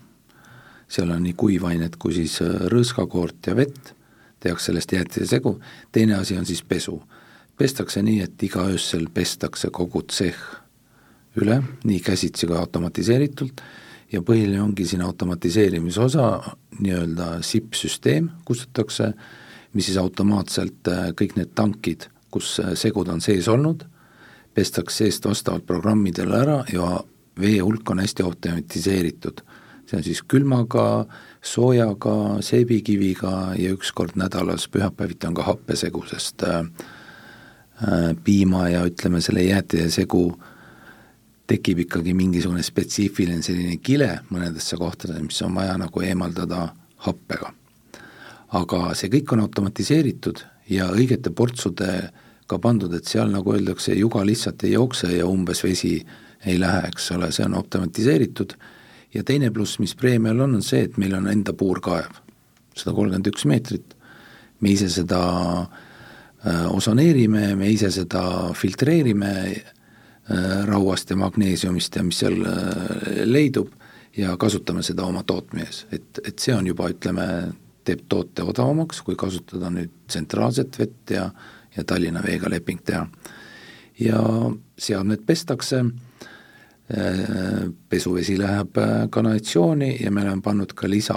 seal 0.92 1.12
on 1.14 1.24
nii 1.24 1.36
kuivainet 1.38 1.98
kui 2.02 2.16
siis 2.16 2.40
äh, 2.44 2.66
rõõskakoort 2.72 3.52
ja 3.52 3.56
vett, 3.56 3.94
tehakse 4.42 4.72
sellest 4.72 4.96
jäätisesegu, 4.96 5.60
teine 5.92 6.18
asi 6.18 6.38
on 6.38 6.46
siis 6.46 6.64
pesu. 6.64 7.02
pestakse 7.58 8.02
nii, 8.02 8.22
et 8.22 8.44
iga 8.44 8.64
öösel 8.66 9.06
pestakse 9.14 9.70
kogu 9.70 10.02
tsehh 10.02 10.40
üle, 11.38 11.62
nii 11.84 12.00
käsitsi 12.00 12.48
kui 12.48 12.58
automatiseeritult, 12.58 13.62
ja 14.12 14.22
põhiline 14.26 14.62
ongi 14.64 14.86
siin 14.86 15.04
automatiseerimise 15.06 16.02
osa, 16.02 16.56
nii-öelda 16.80 17.38
SIP-süsteem 17.46 18.32
kustutatakse, 18.46 19.12
mis 19.74 19.86
siis 19.86 19.98
automaatselt 20.02 20.90
kõik 21.16 21.38
need 21.38 21.54
tankid, 21.56 22.10
kus 22.34 22.58
segud 22.76 23.08
on 23.14 23.22
sees 23.22 23.48
olnud, 23.48 23.86
pestakse 24.54 25.06
seest 25.06 25.26
vastavalt 25.26 25.66
programmidele 25.66 26.38
ära 26.38 26.60
ja 26.74 27.00
vee 27.40 27.60
hulk 27.60 27.90
on 27.90 28.00
hästi 28.00 28.24
automatiseeritud. 28.24 29.42
see 29.86 29.98
on 29.98 30.04
siis 30.04 30.22
külmaga, 30.24 31.06
soojaga, 31.44 32.40
seebikiviga 32.46 33.54
ja 33.60 33.74
üks 33.76 33.90
kord 33.92 34.16
nädalas 34.16 34.70
pühapäeviti 34.72 35.28
on 35.28 35.34
ka 35.36 35.44
happesegu, 35.44 36.04
sest 36.08 36.44
äh, 36.48 36.60
äh, 37.84 38.16
piima 38.24 38.70
ja 38.70 38.86
ütleme, 38.88 39.22
selle 39.22 39.44
jäätide 39.44 39.90
segu 39.92 40.30
tekib 41.48 41.82
ikkagi 41.84 42.14
mingisugune 42.16 42.64
spetsiifiline 42.64 43.44
selline 43.44 43.82
kile 43.84 44.22
mõnedesse 44.30 44.78
kohtadesse, 44.80 45.24
mis 45.26 45.42
on 45.44 45.58
vaja 45.60 45.76
nagu 45.82 46.06
eemaldada 46.06 46.70
happega. 47.08 47.54
aga 48.52 48.80
see 48.96 49.10
kõik 49.10 49.32
on 49.34 49.40
automatiseeritud 49.40 50.44
ja 50.70 50.90
õigete 50.92 51.32
portsudega 52.52 52.60
pandud, 52.60 52.94
et 52.94 53.08
seal 53.08 53.32
nagu 53.32 53.54
öeldakse, 53.54 53.96
juga 53.96 54.24
lihtsalt 54.26 54.64
ei 54.64 54.74
jookse 54.74 55.12
ja 55.16 55.26
umbes 55.26 55.64
vesi 55.64 56.06
ei 56.46 56.60
lähe, 56.60 56.88
eks 56.90 57.12
ole, 57.12 57.32
see 57.32 57.46
on 57.46 57.56
automatiseeritud 57.56 58.56
ja 59.14 59.24
teine 59.24 59.52
pluss, 59.52 59.80
mis 59.80 59.96
Preemial 59.96 60.40
on, 60.40 60.56
on 60.56 60.62
see, 60.62 60.84
et 60.84 60.98
meil 60.98 61.14
on 61.16 61.28
enda 61.28 61.54
puurkaev, 61.54 62.12
sada 62.76 62.96
kolmkümmend 62.96 63.28
üks 63.28 63.46
meetrit, 63.46 63.96
me 64.62 64.72
ise 64.72 64.90
seda 64.90 65.22
äh, 65.62 66.68
osoneerime, 66.72 67.56
me 67.56 67.70
ise 67.70 67.92
seda 67.92 68.52
filtreerime 68.54 69.32
äh, 69.52 70.66
rauast 70.66 71.10
ja 71.10 71.18
magneesiumist 71.18 71.96
ja 71.96 72.04
mis 72.04 72.20
seal 72.24 72.42
äh, 72.42 73.24
leidub 73.26 73.72
ja 74.18 74.36
kasutame 74.38 74.84
seda 74.84 75.06
oma 75.06 75.24
tootmises, 75.24 75.86
et, 75.92 76.24
et 76.26 76.40
see 76.40 76.56
on 76.56 76.68
juba, 76.68 76.90
ütleme, 76.92 77.28
teeb 77.86 78.06
toote 78.10 78.44
odavamaks, 78.46 79.02
kui 79.06 79.16
kasutada 79.18 79.72
nüüd 79.74 79.94
tsentraalset 80.10 80.78
vett 80.78 81.14
ja, 81.16 81.30
ja 81.78 81.84
Tallinna 81.84 82.24
Veega 82.24 82.50
leping 82.50 82.82
teha. 82.86 83.08
ja 84.00 84.22
seadmed 84.78 85.26
pestakse 85.26 85.84
pesuvesi 87.90 88.38
läheb 88.40 88.78
äh, 88.78 89.08
kanalisatsiooni 89.10 89.98
ja 90.04 90.12
me 90.12 90.22
oleme 90.22 90.42
pannud 90.42 90.74
ka 90.76 90.90
lisa 90.90 91.16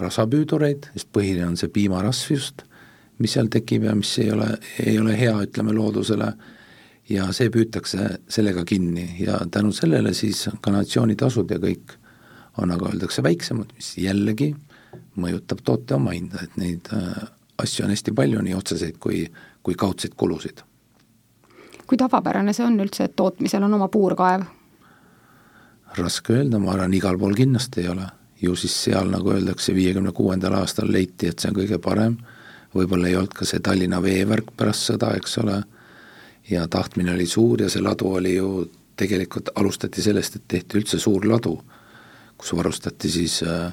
rasvapüüdureid, 0.00 0.90
sest 0.92 1.08
põhiline 1.14 1.46
on 1.48 1.56
see 1.56 1.70
piimarasv 1.72 2.34
just, 2.34 2.64
mis 3.22 3.36
seal 3.36 3.48
tekib 3.52 3.86
ja 3.86 3.94
mis 3.96 4.10
ei 4.20 4.32
ole, 4.34 4.48
ei 4.84 4.98
ole 4.98 5.14
hea, 5.16 5.34
ütleme, 5.46 5.72
loodusele, 5.72 6.32
ja 7.08 7.28
see 7.36 7.50
püütakse 7.52 8.08
sellega 8.28 8.64
kinni 8.68 9.06
ja 9.22 9.38
tänu 9.50 9.72
sellele 9.72 10.12
siis 10.16 10.48
kanalisatsioonitasud 10.64 11.54
ja 11.54 11.60
kõik 11.62 11.96
on, 12.58 12.68
nagu 12.72 12.88
öeldakse, 12.90 13.22
väiksemad, 13.24 13.72
mis 13.76 13.94
jällegi 14.00 14.52
mõjutab 15.20 15.62
toote 15.64 15.96
omahinda, 15.96 16.42
et 16.42 16.58
neid 16.60 16.90
äh, 16.92 17.24
asju 17.62 17.86
on 17.86 17.94
hästi 17.94 18.12
palju, 18.16 18.42
nii 18.44 18.58
otseseid 18.58 18.98
kui, 19.00 19.24
kui 19.64 19.74
kaudseid 19.74 20.14
kulusid. 20.16 20.62
kui 21.86 21.98
tavapärane 22.00 22.52
see 22.52 22.66
on 22.66 22.78
üldse, 22.80 23.08
et 23.08 23.16
tootmisel 23.16 23.62
on 23.62 23.74
oma 23.74 23.88
puurkaev? 23.88 24.44
raske 25.98 26.32
öelda, 26.34 26.58
ma 26.58 26.72
arvan, 26.74 26.94
igal 26.94 27.18
pool 27.18 27.34
kindlasti 27.34 27.80
ei 27.84 27.88
ole. 27.88 28.06
ju 28.42 28.56
siis 28.56 28.74
seal, 28.84 29.08
nagu 29.08 29.30
öeldakse, 29.32 29.74
viiekümne 29.74 30.12
kuuendal 30.12 30.58
aastal 30.58 30.90
leiti, 30.92 31.30
et 31.30 31.40
see 31.40 31.48
on 31.48 31.56
kõige 31.56 31.78
parem, 31.80 32.16
võib-olla 32.74 33.08
ei 33.08 33.16
olnud 33.16 33.32
ka 33.32 33.46
see 33.48 33.62
Tallinna 33.64 34.02
veevärk 34.02 34.50
pärast 34.56 34.90
sõda, 34.90 35.14
eks 35.16 35.38
ole, 35.40 35.62
ja 36.50 36.66
tahtmine 36.68 37.14
oli 37.14 37.26
suur 37.30 37.62
ja 37.64 37.70
see 37.72 37.82
ladu 37.82 38.10
oli 38.18 38.34
ju, 38.34 38.66
tegelikult 38.96 39.54
alustati 39.54 40.02
sellest, 40.02 40.36
et 40.36 40.44
tehti 40.48 40.78
üldse 40.78 41.00
suur 41.00 41.24
ladu, 41.26 41.54
kus 42.36 42.52
varustati 42.58 43.10
siis 43.10 43.40
äh, 43.46 43.72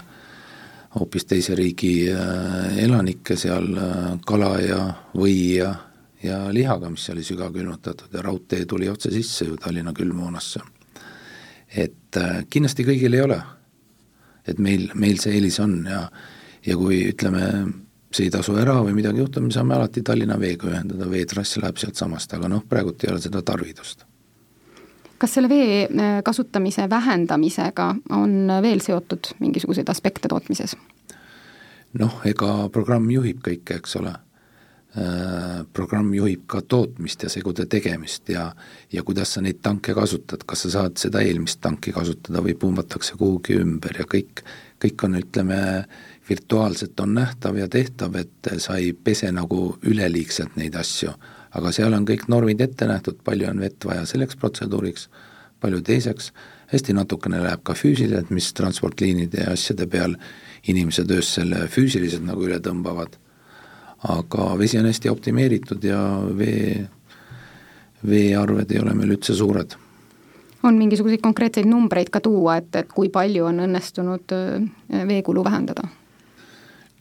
hoopis 0.99 1.25
teise 1.25 1.55
riigi 1.55 2.09
äh, 2.11 2.77
elanikke 2.83 3.37
seal 3.39 3.71
äh, 3.77 4.11
kala 4.27 4.51
ja 4.59 4.81
või 5.15 5.55
ja, 5.55 5.71
ja 6.23 6.43
lihaga, 6.53 6.89
mis 6.91 7.09
oli 7.13 7.23
sügavkülmutatud 7.23 8.13
ja 8.13 8.21
raudtee 8.25 8.65
tuli 8.65 8.89
otse 8.89 9.11
sisse 9.11 9.47
ju 9.47 9.57
Tallinna 9.57 9.93
külmhoonasse 9.93 10.61
et 11.71 12.19
äh, 12.19 12.43
kindlasti 12.51 12.85
kõigil 12.87 13.15
ei 13.15 13.23
ole. 13.23 13.39
et 14.47 14.57
meil, 14.59 14.89
meil 14.97 15.19
see 15.21 15.35
eelis 15.37 15.59
on 15.61 15.83
ja, 15.85 16.01
ja 16.65 16.75
kui 16.75 17.03
ütleme, 17.11 17.43
see 18.11 18.25
ei 18.25 18.31
tasu 18.33 18.55
ära 18.57 18.79
või 18.81 18.95
midagi 18.97 19.21
juhtub, 19.21 19.45
me 19.45 19.53
saame 19.53 19.75
alati 19.77 20.01
Tallinna 20.01 20.39
veega 20.41 20.67
ühendada, 20.71 21.09
veetrass 21.09 21.59
läheb 21.61 21.77
sealtsamast, 21.77 22.33
aga 22.33 22.49
noh, 22.49 22.63
praegult 22.67 23.05
ei 23.05 23.11
ole 23.13 23.21
seda 23.21 23.43
tarvidust. 23.45 24.07
Kas 25.21 25.37
selle 25.37 25.49
vee 25.51 25.83
äh, 25.85 26.17
kasutamise 26.25 26.89
vähendamisega 26.89 27.91
on 28.17 28.57
veel 28.65 28.81
seotud 28.81 29.35
mingisuguseid 29.39 29.89
aspekte 29.93 30.31
tootmises? 30.31 30.75
noh, 31.99 32.19
ega 32.25 32.69
programm 32.73 33.09
juhib 33.11 33.41
kõike, 33.45 33.81
eks 33.81 33.97
ole 33.99 34.15
Äh, 34.91 35.63
programm 35.73 36.09
juhib 36.11 36.41
ka 36.51 36.59
tootmist 36.67 37.21
ja 37.23 37.29
segude 37.31 37.63
tegemist 37.71 38.27
ja 38.29 38.49
ja 38.91 39.03
kuidas 39.07 39.29
sa 39.33 39.41
neid 39.41 39.61
tanke 39.63 39.93
kasutad, 39.95 40.43
kas 40.43 40.65
sa 40.65 40.71
saad 40.73 40.97
seda 40.99 41.21
eelmist 41.23 41.61
tanki 41.63 41.93
kasutada 41.95 42.41
või 42.43 42.57
pumbatakse 42.59 43.15
kuhugi 43.15 43.55
ümber 43.61 44.01
ja 44.01 44.03
kõik, 44.03 44.41
kõik 44.83 45.05
on, 45.07 45.15
ütleme, 45.21 45.59
virtuaalselt 46.27 46.99
on 46.99 47.15
nähtav 47.15 47.55
ja 47.55 47.69
tehtav, 47.71 48.19
et 48.19 48.51
sa 48.59 48.75
ei 48.83 48.91
pese 48.91 49.31
nagu 49.31 49.77
üleliigselt 49.79 50.59
neid 50.59 50.75
asju. 50.75 51.15
Aga 51.57 51.71
seal 51.75 51.93
on 51.93 52.05
kõik 52.07 52.27
normid 52.31 52.61
ette 52.61 52.87
nähtud, 52.87 53.19
palju 53.23 53.49
on 53.49 53.59
vett 53.59 53.85
vaja 53.85 54.05
selleks 54.05 54.39
protseduuriks, 54.39 55.09
palju 55.61 55.81
teiseks, 55.85 56.31
hästi 56.71 56.95
natukene 56.95 57.41
läheb 57.43 57.63
ka 57.63 57.75
füüsiliselt, 57.77 58.31
mis 58.31 58.53
transportliinide 58.57 59.43
ja 59.43 59.51
asjade 59.55 59.87
peal 59.91 60.15
inimese 60.71 61.03
töös 61.07 61.33
selle 61.35 61.67
füüsiliselt 61.71 62.23
nagu 62.25 62.47
üle 62.47 62.61
tõmbavad 62.63 63.19
aga 64.09 64.57
vesi 64.57 64.79
on 64.79 64.85
hästi 64.85 65.09
optimeeritud 65.09 65.83
ja 65.83 66.01
vee, 66.37 66.87
veearved 68.07 68.71
ei 68.71 68.81
ole 68.81 68.93
meil 68.97 69.15
üldse 69.15 69.35
suured. 69.37 69.75
on 70.63 70.77
mingisuguseid 70.77 71.21
konkreetseid 71.21 71.65
numbreid 71.65 72.09
ka 72.09 72.19
tuua, 72.21 72.57
et, 72.61 72.75
et 72.75 72.89
kui 72.93 73.09
palju 73.09 73.45
on 73.45 73.63
õnnestunud 73.65 74.33
äh, 74.33 75.05
veekulu 75.07 75.43
vähendada? 75.43 75.87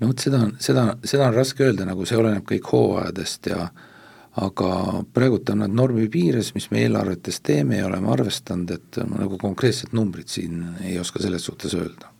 no 0.00 0.08
vot 0.08 0.18
seda, 0.18 0.46
seda, 0.58 0.86
seda 1.04 1.28
on 1.28 1.34
raske 1.34 1.64
öelda, 1.64 1.88
nagu 1.88 2.04
see 2.04 2.18
oleneb 2.20 2.44
kõik 2.44 2.68
hooajadest 2.72 3.46
ja 3.52 3.68
aga 4.36 5.02
praegult 5.12 5.50
on 5.50 5.64
nad 5.64 5.74
normi 5.74 6.06
piires, 6.08 6.52
mis 6.54 6.70
me 6.70 6.84
eelarvetes 6.84 7.40
teeme 7.42 7.80
ja 7.80 7.86
oleme 7.86 8.12
arvestanud, 8.12 8.70
et 8.70 9.02
nagu 9.10 9.38
konkreetset 9.38 9.92
numbrit 9.92 10.28
siin 10.28 10.62
ei 10.84 10.98
oska 10.98 11.22
selles 11.22 11.44
suhtes 11.44 11.74
öelda 11.74 12.10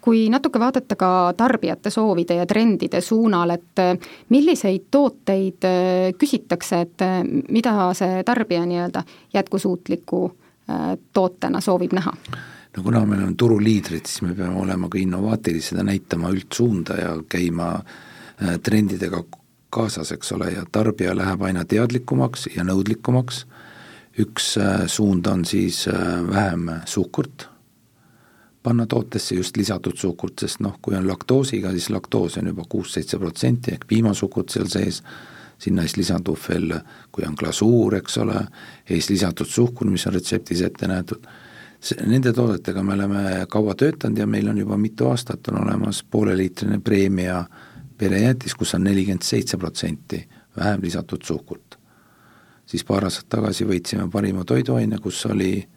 kui 0.00 0.30
natuke 0.32 0.56
vaadata 0.56 0.96
ka 0.96 1.08
tarbijate 1.36 1.90
soovide 1.92 2.38
ja 2.38 2.46
trendide 2.48 3.02
suunal, 3.04 3.50
et 3.52 3.82
milliseid 4.32 4.86
tooteid 4.90 5.66
eh, 5.68 6.12
küsitakse, 6.18 6.80
et 6.86 7.04
eh, 7.04 7.18
mida 7.52 7.74
see 7.92 8.22
tarbija 8.24 8.64
nii-öelda 8.66 9.04
jätkusuutliku 9.34 10.22
tootena 11.12 11.60
soovib 11.60 11.92
näha? 11.92 12.12
no 12.76 12.82
kuna 12.82 13.00
me 13.06 13.16
oleme 13.16 13.34
turuliidrid, 13.36 14.06
siis 14.06 14.22
me 14.22 14.34
peame 14.38 14.54
olema 14.56 14.88
ka 14.88 14.98
innovaatilised 14.98 15.76
ja 15.76 15.84
näitama 15.84 16.30
üldsuunda 16.30 16.96
ja 17.00 17.16
käima 17.28 17.72
trendidega 18.62 19.24
kaasas, 19.70 20.12
eks 20.12 20.32
ole, 20.32 20.50
ja 20.56 20.64
tarbija 20.72 21.14
läheb 21.16 21.42
aina 21.42 21.64
teadlikumaks 21.64 22.48
ja 22.56 22.64
nõudlikumaks, 22.66 23.44
üks 24.20 24.52
suund 24.90 25.26
on 25.30 25.44
siis 25.48 25.84
vähem 26.30 26.68
suhkurt 26.84 27.50
panna 28.62 28.86
tootesse 28.86 29.34
just 29.34 29.56
lisatud 29.56 29.96
suhkurt, 29.96 30.38
sest 30.40 30.60
noh, 30.60 30.76
kui 30.82 30.96
on 30.96 31.08
laktoosiga, 31.08 31.72
siis 31.72 31.90
laktoos 31.90 32.36
on 32.40 32.50
juba 32.52 32.64
kuus-seitse 32.68 33.18
protsenti 33.18 33.74
ehk 33.74 33.86
piimasuhkurt 33.88 34.52
seal 34.52 34.68
sees, 34.68 35.02
sinna 35.60 35.84
siis 35.86 35.96
lisandub 35.96 36.38
veel, 36.48 36.74
kui 37.12 37.24
on 37.28 37.36
glasuur, 37.38 37.96
eks 38.00 38.18
ole, 38.20 38.36
ja 38.36 38.90
siis 38.90 39.10
lisatud 39.14 39.48
suhkur, 39.48 39.88
mis 39.90 40.06
on 40.06 40.16
retseptis 40.16 40.62
ette 40.66 40.88
nähtud, 40.88 41.24
nende 42.04 42.32
toodetega 42.36 42.82
me 42.84 42.96
oleme 42.98 43.24
kaua 43.48 43.74
töötanud 43.74 44.20
ja 44.20 44.26
meil 44.28 44.48
on 44.52 44.60
juba 44.60 44.76
mitu 44.76 45.08
aastat 45.08 45.48
on 45.48 45.62
olemas 45.62 46.02
pooleliitrine 46.04 46.80
preemia 46.84 47.44
perejäätis, 48.00 48.56
kus 48.56 48.74
on 48.74 48.84
nelikümmend 48.88 49.26
seitse 49.26 49.60
protsenti 49.60 50.24
vähem 50.56 50.80
lisatud 50.82 51.22
suhkurt. 51.24 51.78
siis 52.66 52.84
paar 52.84 53.04
aastat 53.04 53.28
tagasi 53.28 53.66
võitsime 53.68 54.10
parima 54.10 54.44
toiduaine, 54.44 54.98
kus 54.98 55.26
oli 55.26 55.68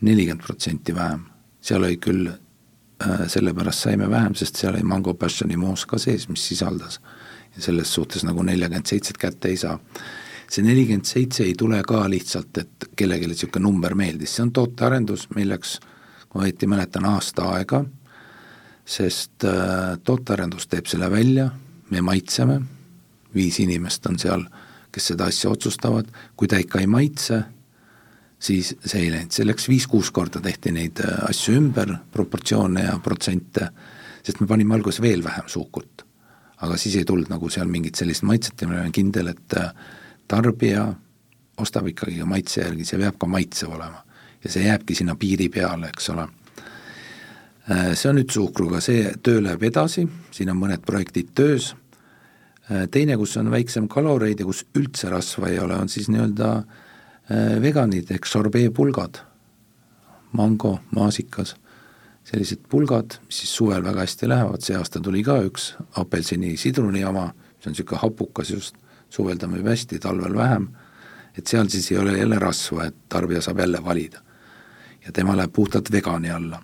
nelikümmend 0.00 0.42
protsenti 0.46 0.94
vähem 0.94 1.34
seal 1.64 1.84
oli 1.84 1.96
küll 2.02 2.28
äh,, 2.28 3.24
sellepärast 3.30 3.86
saime 3.86 4.08
vähem, 4.10 4.36
sest 4.38 4.60
seal 4.60 4.74
oli 4.74 4.84
mango 4.88 5.14
passioni 5.18 5.56
moos 5.60 5.86
ka 5.88 5.98
sees, 6.00 6.28
mis 6.28 6.44
sisaldas. 6.48 7.00
ja 7.54 7.62
selles 7.62 7.92
suhtes 7.94 8.24
nagu 8.26 8.42
neljakümmend 8.42 8.86
seitset 8.90 9.18
kätte 9.18 9.48
ei 9.48 9.56
saa. 9.56 9.78
see 10.50 10.64
nelikümmend 10.64 11.08
seitse 11.08 11.44
ei 11.44 11.54
tule 11.58 11.80
ka 11.82 12.04
lihtsalt, 12.10 12.58
et 12.58 12.88
kellelegi 12.96 13.30
niisugune 13.30 13.64
number 13.64 13.94
meeldis, 13.94 14.36
see 14.36 14.44
on 14.44 14.52
tootearendus, 14.52 15.28
kui 15.28 15.46
ma 16.34 16.44
õieti 16.44 16.68
mäletan, 16.68 17.06
aasta 17.08 17.48
aega, 17.54 17.84
sest 18.84 19.44
äh, 19.48 19.96
tootearendus 20.04 20.68
teeb 20.68 20.86
selle 20.90 21.10
välja, 21.10 21.48
me 21.90 22.00
maitseme, 22.04 22.60
viis 23.34 23.58
inimest 23.60 24.06
on 24.06 24.18
seal, 24.20 24.44
kes 24.94 25.10
seda 25.12 25.28
asja 25.30 25.50
otsustavad, 25.50 26.10
kui 26.36 26.48
ta 26.48 26.60
ikka 26.60 26.82
ei 26.82 26.86
maitse, 26.90 27.40
siis 28.38 28.74
see 28.84 29.06
ei 29.06 29.10
läinud, 29.12 29.32
see 29.34 29.46
läks 29.46 29.68
viis-kuus 29.70 30.12
korda 30.14 30.42
tehti 30.44 30.72
neid 30.74 31.00
äh, 31.04 31.24
asju 31.30 31.56
ümber, 31.58 31.96
proportsioone 32.12 32.86
ja 32.86 32.98
protsente, 33.02 33.70
sest 34.24 34.40
me 34.40 34.48
panime 34.50 34.76
alguses 34.76 35.02
veel 35.04 35.24
vähem 35.24 35.48
suhkurt. 35.48 36.04
aga 36.64 36.76
siis 36.80 36.94
ei 36.96 37.04
tulnud 37.04 37.28
nagu 37.28 37.48
seal 37.50 37.68
mingit 37.68 37.98
sellist 37.98 38.22
maitset 38.24 38.62
ja 38.62 38.68
ma 38.68 38.78
olen 38.78 38.92
kindel, 38.92 39.28
et 39.32 39.56
äh, 39.58 39.72
tarbija 40.28 40.86
ostab 41.60 41.88
ikkagi 41.90 42.20
ka 42.20 42.26
maitse 42.26 42.62
järgi, 42.62 42.86
see 42.88 43.00
peab 43.00 43.18
ka 43.20 43.26
maitsev 43.26 43.74
olema. 43.74 44.04
ja 44.44 44.50
see 44.50 44.64
jääbki 44.64 44.94
sinna 44.94 45.16
piiri 45.16 45.48
peale, 45.48 45.88
eks 45.88 46.10
ole. 46.12 46.28
Äh, 47.70 47.94
see 47.96 48.10
on 48.10 48.18
nüüd 48.18 48.28
suhkruga, 48.28 48.76
see 48.84 49.06
töö 49.24 49.40
läheb 49.40 49.62
edasi, 49.64 50.02
siin 50.36 50.50
on 50.52 50.58
mõned 50.60 50.82
projektid 50.84 51.30
töös, 51.32 51.70
äh, 52.68 52.82
teine, 52.92 53.16
kus 53.16 53.38
on 53.40 53.48
väiksem 53.48 53.86
kaloreid 53.88 54.42
ja 54.42 54.44
kus 54.44 54.66
üldse 54.76 55.08
rasva 55.08 55.48
ei 55.48 55.56
ole, 55.62 55.78
on 55.80 55.88
siis 55.88 56.10
nii-öelda 56.12 56.50
äh, 56.60 57.54
veganid 57.64 58.12
ehk 58.12 58.28
sorbeepulgad, 58.28 59.22
mango, 60.36 60.74
maasikas, 60.92 61.54
sellised 62.28 62.66
pulgad, 62.68 63.16
mis 63.30 63.40
siis 63.40 63.56
suvel 63.56 63.80
väga 63.86 64.04
hästi 64.04 64.28
lähevad, 64.28 64.60
see 64.66 64.76
aasta 64.76 65.00
tuli 65.00 65.24
ka 65.24 65.38
üks 65.46 65.70
apelsini 66.02 66.58
sidruni 66.60 67.00
oma, 67.08 67.30
see 67.56 67.70
on 67.70 67.78
niisugune 67.78 68.02
hapukas 68.04 68.52
just, 68.52 68.76
suvel 69.08 69.40
ta 69.40 69.48
müüb 69.48 69.72
hästi, 69.72 70.02
talvel 70.04 70.36
vähem, 70.36 70.68
et 71.32 71.48
seal 71.48 71.72
siis 71.72 71.88
ei 71.94 72.02
ole 72.02 72.18
jälle 72.20 72.44
rasva, 72.44 72.90
et 72.90 73.00
tarbija 73.08 73.40
saab 73.40 73.64
jälle 73.64 73.80
valida. 73.84 74.20
ja 75.06 75.12
tema 75.12 75.36
läheb 75.36 75.52
puhtalt 75.52 75.92
vegani 75.92 76.30
alla 76.30 76.60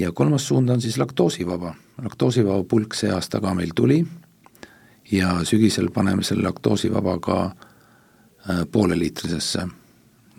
ja 0.00 0.12
kolmas 0.12 0.48
suund 0.48 0.68
on 0.68 0.80
siis 0.80 0.98
laktoosivaba, 0.98 1.74
laktoosivaba 2.02 2.64
pulk 2.64 2.94
see 2.96 3.10
aasta 3.12 3.40
ka 3.40 3.54
meil 3.54 3.74
tuli. 3.76 4.00
Ja 5.12 5.40
sügisel 5.44 5.90
paneme 5.90 6.22
selle 6.22 6.46
laktoosivaba 6.46 7.18
ka 7.18 7.38
äh, 7.44 8.62
pooleliitrisesse 8.72 9.66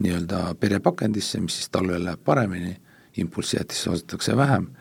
nii-öelda 0.02 0.56
perepakendisse, 0.60 1.42
mis 1.44 1.60
siis 1.60 1.70
talvel 1.70 2.06
läheb 2.06 2.24
paremini, 2.26 2.78
impulssijätisse 3.18 3.90
ostetakse 3.90 4.38
vähem. 4.38 4.72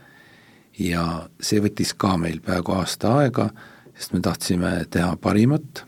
Ja 0.79 1.29
see 1.43 1.61
võttis 1.61 1.93
ka 1.97 2.17
meil 2.17 2.41
peaaegu 2.41 2.73
aasta 2.79 3.17
aega, 3.21 3.51
sest 3.99 4.15
me 4.17 4.23
tahtsime 4.25 4.73
teha 4.91 5.17
parimat, 5.21 5.85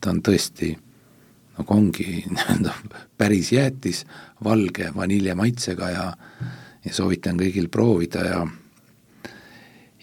ta 0.00 0.14
on 0.14 0.22
tõesti 0.24 0.72
nagu 1.58 1.76
ongi 1.76 2.22
nii-öelda 2.32 2.72
päris 3.18 3.52
jäätis, 3.52 4.04
valge 4.44 4.92
vanilje 4.96 5.34
maitsega 5.34 5.90
ja 5.90 6.12
ja 6.84 6.94
soovitan 6.94 7.38
kõigil 7.40 7.68
proovida 7.72 8.24
ja 8.24 8.44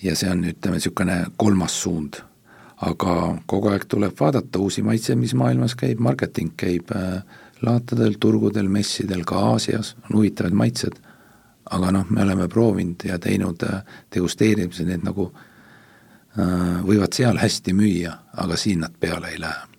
ja 0.04 0.16
see 0.18 0.30
on, 0.32 0.44
ütleme, 0.50 0.80
niisugune 0.80 1.18
kolmas 1.38 1.82
suund. 1.84 2.22
aga 2.82 3.38
kogu 3.46 3.70
aeg 3.70 3.84
tuleb 3.86 4.16
vaadata 4.18 4.60
uusi 4.60 4.82
maitseid, 4.82 5.20
mis 5.22 5.36
maailmas 5.38 5.76
käib, 5.78 6.00
marketing 6.02 6.56
käib 6.58 6.90
äh, 6.98 7.20
laatadel, 7.62 8.16
turgudel, 8.20 8.72
messidel, 8.74 9.22
ka 9.22 9.38
Aasias, 9.52 9.92
on 10.10 10.16
huvitavad 10.16 10.56
maitsed, 10.58 10.98
aga 11.70 11.92
noh, 11.94 12.10
me 12.10 12.24
oleme 12.24 12.48
proovinud 12.50 13.06
ja 13.06 13.20
teinud 13.22 13.62
äh, 13.68 13.84
degusteerimised, 14.16 14.90
need 14.90 15.06
nagu 15.06 15.28
äh, 15.30 16.82
võivad 16.88 17.14
seal 17.14 17.38
hästi 17.38 17.78
müüa, 17.78 18.16
aga 18.42 18.58
siin 18.58 18.82
nad 18.82 18.98
peale 19.00 19.30
ei 19.30 19.40
lähe. 19.46 19.70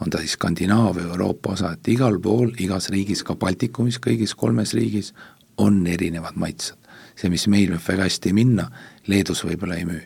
on 0.00 0.10
ta 0.10 0.18
siis 0.18 0.32
Skandinaavia, 0.32 1.06
Euroopa 1.06 1.52
osa, 1.52 1.72
et 1.72 1.88
igal 1.88 2.18
pool, 2.22 2.50
igas 2.58 2.90
riigis, 2.90 3.22
ka 3.22 3.34
Baltikumis, 3.34 3.98
kõigis 4.02 4.34
kolmes 4.34 4.74
riigis 4.74 5.14
on 5.58 5.86
erinevad 5.86 6.36
maitsed. 6.36 6.76
see, 7.18 7.30
mis 7.30 7.48
meil 7.50 7.72
võib 7.72 7.82
väga 7.82 8.04
hästi 8.06 8.30
minna, 8.32 8.68
Leedus 9.10 9.42
võib-olla 9.44 9.74
ei 9.74 9.84
müü. 9.84 10.02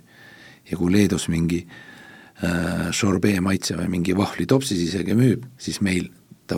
ja 0.71 0.77
kui 0.77 0.93
Leedus 0.93 1.29
mingi 1.29 1.67
äh, 1.67 2.89
sorbee 2.91 3.41
maitse 3.41 3.77
või 3.77 3.89
mingi 3.89 4.17
vahvlitopsis 4.17 4.81
isegi 4.81 5.15
müüb, 5.15 5.45
siis 5.59 5.81
meil 5.81 6.09
ta 6.47 6.57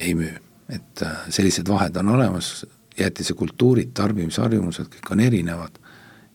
ei 0.00 0.14
müü. 0.14 0.34
et 0.68 1.02
äh, 1.02 1.28
sellised 1.28 1.68
vahed 1.68 1.96
on 1.96 2.08
olemas, 2.08 2.66
jäätise 2.98 3.34
kultuurid, 3.34 3.92
tarbimisharjumused, 3.94 4.88
kõik 4.94 5.12
on 5.12 5.20
erinevad 5.20 5.78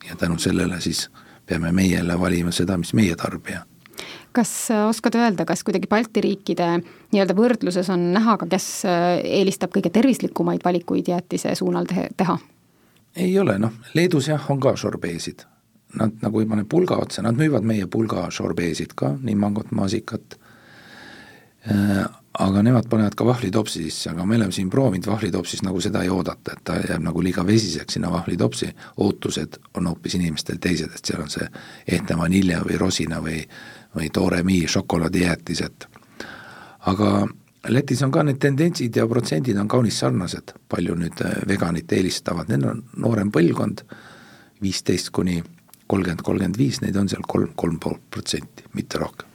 ja 0.08 0.16
tänu 0.16 0.38
sellele 0.38 0.80
siis 0.80 1.08
peame 1.46 1.72
meie 1.72 1.96
jälle 1.96 2.20
valima 2.20 2.52
seda, 2.52 2.78
mis 2.78 2.94
meie 2.94 3.16
tarbija 3.16 3.64
kas 4.34 4.52
äh, 4.74 4.84
oskad 4.88 5.16
öelda, 5.18 5.46
kas 5.48 5.64
kuidagi 5.66 5.88
Balti 5.90 6.22
riikide 6.24 6.70
nii-öelda 6.80 7.36
võrdluses 7.38 7.90
on 7.94 8.10
näha 8.16 8.36
ka, 8.40 8.48
kes 8.50 8.68
äh, 8.88 9.06
eelistab 9.40 9.74
kõige 9.74 9.92
tervislikumaid 9.94 10.64
valikuid 10.64 11.08
jäätise 11.12 11.54
suunal 11.58 11.88
te 11.90 12.08
teha? 12.16 12.38
ei 13.16 13.38
ole, 13.38 13.58
noh, 13.62 13.74
Leedus 13.94 14.28
jah, 14.28 14.50
on 14.50 14.58
ka 14.60 14.74
sorbeesid. 14.76 15.44
Nad 15.94 16.18
nagu 16.24 16.40
ei 16.42 16.48
pane 16.50 16.64
pulga 16.66 16.96
otsa, 16.98 17.22
nad 17.22 17.38
müüvad 17.38 17.62
meie 17.62 17.86
pulga 17.86 18.26
sorbeesid 18.34 18.96
ka, 18.98 19.12
nii 19.22 19.36
mangot, 19.38 19.70
maasikat 19.70 20.34
äh,, 21.70 22.02
aga 22.38 22.62
nemad 22.66 22.88
panevad 22.90 23.14
ka 23.14 23.26
vahvlitopsi 23.26 23.84
sisse, 23.84 24.10
aga 24.10 24.26
me 24.26 24.36
oleme 24.36 24.52
siin 24.52 24.70
proovinud 24.70 25.06
vahvlitopsis 25.06 25.62
nagu 25.62 25.80
seda 25.80 26.02
ei 26.02 26.10
oodata, 26.10 26.56
et 26.56 26.64
ta 26.66 26.80
jääb 26.82 27.04
nagu 27.06 27.22
liiga 27.22 27.46
vesiseks 27.46 27.94
sinna 27.94 28.10
vahvlitopsi, 28.10 28.72
ootused 29.06 29.60
on 29.78 29.86
hoopis 29.86 30.18
inimestel 30.18 30.58
teised, 30.60 30.90
et 30.90 31.12
seal 31.12 31.22
on 31.22 31.30
see 31.30 31.46
ehtne 31.94 32.18
vanilja 32.18 32.64
või 32.66 32.80
rosina 32.80 33.22
või 33.22 33.38
või 33.94 34.10
Doremi 34.14 34.64
šokolaadijäätised. 34.68 35.88
aga 36.86 37.26
Lätis 37.68 38.02
on 38.02 38.10
ka 38.12 38.22
need 38.22 38.36
tendentsid 38.42 38.96
ja 38.96 39.06
protsendid 39.08 39.56
on 39.56 39.68
kaunis 39.68 39.96
sarnased, 40.02 40.52
palju 40.68 40.94
nüüd 41.00 41.20
äh, 41.24 41.38
veganit 41.48 41.92
eelistavad, 41.96 42.50
need 42.52 42.66
on 42.68 42.82
noorem 43.00 43.30
põlvkond, 43.32 43.80
viisteist 44.62 45.08
kuni 45.16 45.38
kolmkümmend, 45.86 46.20
kolmkümmend 46.26 46.58
viis, 46.60 46.82
neid 46.82 46.96
on 47.00 47.08
seal 47.08 47.24
kolm, 47.28 47.54
kolm 47.56 47.78
pool 47.80 47.96
protsenti, 48.10 48.66
mitte 48.76 49.00
rohkem. 49.00 49.30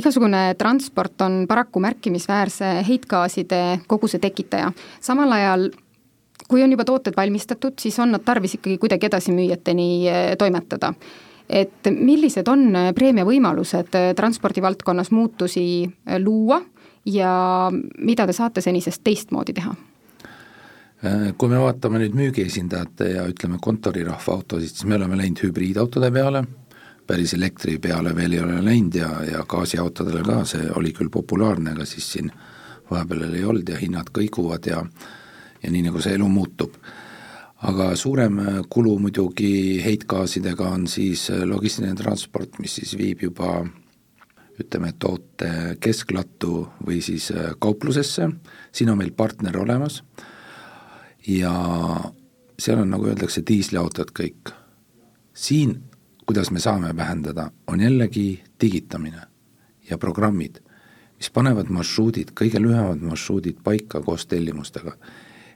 Igasugune 0.00 0.54
transport 0.56 1.20
on 1.26 1.44
paraku 1.50 1.80
märkimisväärse 1.82 2.72
heitgaaside 2.88 3.80
koguse 3.90 4.20
tekitaja, 4.22 4.72
samal 5.02 5.32
ajal 5.36 5.68
kui 6.48 6.62
on 6.64 6.72
juba 6.72 6.86
tooted 6.88 7.16
valmistatud, 7.16 7.76
siis 7.78 7.98
on 8.00 8.14
nad 8.14 8.24
tarvis 8.24 8.56
ikkagi 8.56 8.78
kuidagi 8.80 9.10
edasimüüjateni 9.10 9.90
äh, 10.08 10.22
toimetada 10.40 10.94
et 11.50 11.90
millised 11.90 12.48
on 12.48 12.68
äh, 12.76 12.90
preemia 12.94 13.26
võimalused 13.26 13.94
äh, 13.98 14.10
transpordivaldkonnas 14.16 15.10
muutusi 15.10 15.64
äh, 15.84 16.18
luua 16.22 16.60
ja 17.06 17.32
mida 17.98 18.26
te 18.28 18.36
saate 18.36 18.62
senisest 18.64 19.02
teistmoodi 19.04 19.56
teha? 19.56 19.74
Kui 21.40 21.48
me 21.48 21.56
vaatame 21.56 21.96
nüüd 22.02 22.12
müügiesindajate 22.12 23.06
ja 23.14 23.22
ütleme, 23.24 23.56
kontorirahva 23.64 24.34
autosid, 24.34 24.74
siis 24.74 24.84
me 24.84 24.98
oleme 24.98 25.16
läinud 25.16 25.40
hübriidautode 25.46 26.10
peale, 26.12 26.42
päris 27.08 27.32
elektri 27.38 27.78
peale 27.80 28.12
veel 28.12 28.36
ei 28.36 28.42
ole 28.44 28.58
läinud 28.60 28.98
ja, 29.00 29.08
ja 29.24 29.40
gaasiautodele 29.48 30.20
ka, 30.26 30.42
see 30.44 30.66
oli 30.76 30.92
küll 30.92 31.08
populaarne, 31.08 31.72
aga 31.72 31.86
siis 31.88 32.10
siin 32.18 32.28
vahepeal 32.90 33.30
ei 33.30 33.46
olnud 33.48 33.72
ja 33.72 33.80
hinnad 33.80 34.12
kõiguvad 34.12 34.68
ja 34.68 34.82
ja 35.62 35.70
nii, 35.72 35.86
nagu 35.88 36.04
see 36.04 36.18
elu 36.18 36.28
muutub 36.28 36.76
aga 37.60 37.94
suurem 37.96 38.38
äh, 38.40 38.60
kulu 38.68 38.96
muidugi 38.98 39.80
heitgaasidega 39.84 40.68
on 40.72 40.86
siis 40.88 41.28
äh, 41.30 41.44
logistiline 41.48 41.94
transport, 41.98 42.58
mis 42.58 42.78
siis 42.80 42.96
viib 42.98 43.24
juba 43.26 43.60
ütleme, 44.60 44.92
toote 45.00 45.76
kesklattu 45.80 46.54
või 46.86 47.00
siis 47.04 47.30
äh, 47.34 47.52
kauplusesse, 47.60 48.30
siin 48.72 48.92
on 48.92 49.00
meil 49.00 49.12
partner 49.16 49.60
olemas. 49.60 50.02
Ja 51.28 51.52
seal 52.60 52.80
on, 52.80 52.90
nagu 52.92 53.10
öeldakse, 53.10 53.44
diisliautod 53.46 54.12
kõik. 54.16 54.56
siin, 55.34 55.82
kuidas 56.26 56.50
me 56.50 56.60
saame 56.60 56.96
vähendada, 56.96 57.50
on 57.66 57.80
jällegi 57.80 58.42
digitamine 58.60 59.22
ja 59.90 59.98
programmid, 59.98 60.60
mis 61.16 61.30
panevad 61.30 61.68
marsruudid, 61.68 62.32
kõige 62.36 62.60
lühemad 62.60 63.00
marsruudid 63.04 63.60
paika 63.64 64.00
koos 64.00 64.26
tellimustega 64.26 64.96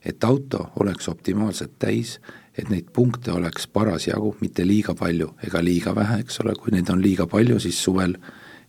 et 0.04 0.24
auto 0.24 0.70
oleks 0.80 1.08
optimaalselt 1.08 1.78
täis, 1.78 2.18
et 2.58 2.68
neid 2.70 2.90
punkte 2.92 3.32
oleks 3.32 3.66
parasjagu, 3.66 4.36
mitte 4.40 4.66
liiga 4.66 4.94
palju 4.94 5.32
ega 5.46 5.62
liiga 5.64 5.94
vähe, 5.94 6.20
eks 6.22 6.40
ole, 6.44 6.54
kui 6.54 6.74
neid 6.74 6.90
on 6.92 7.02
liiga 7.02 7.26
palju, 7.26 7.58
siis 7.60 7.80
suvel 7.82 8.16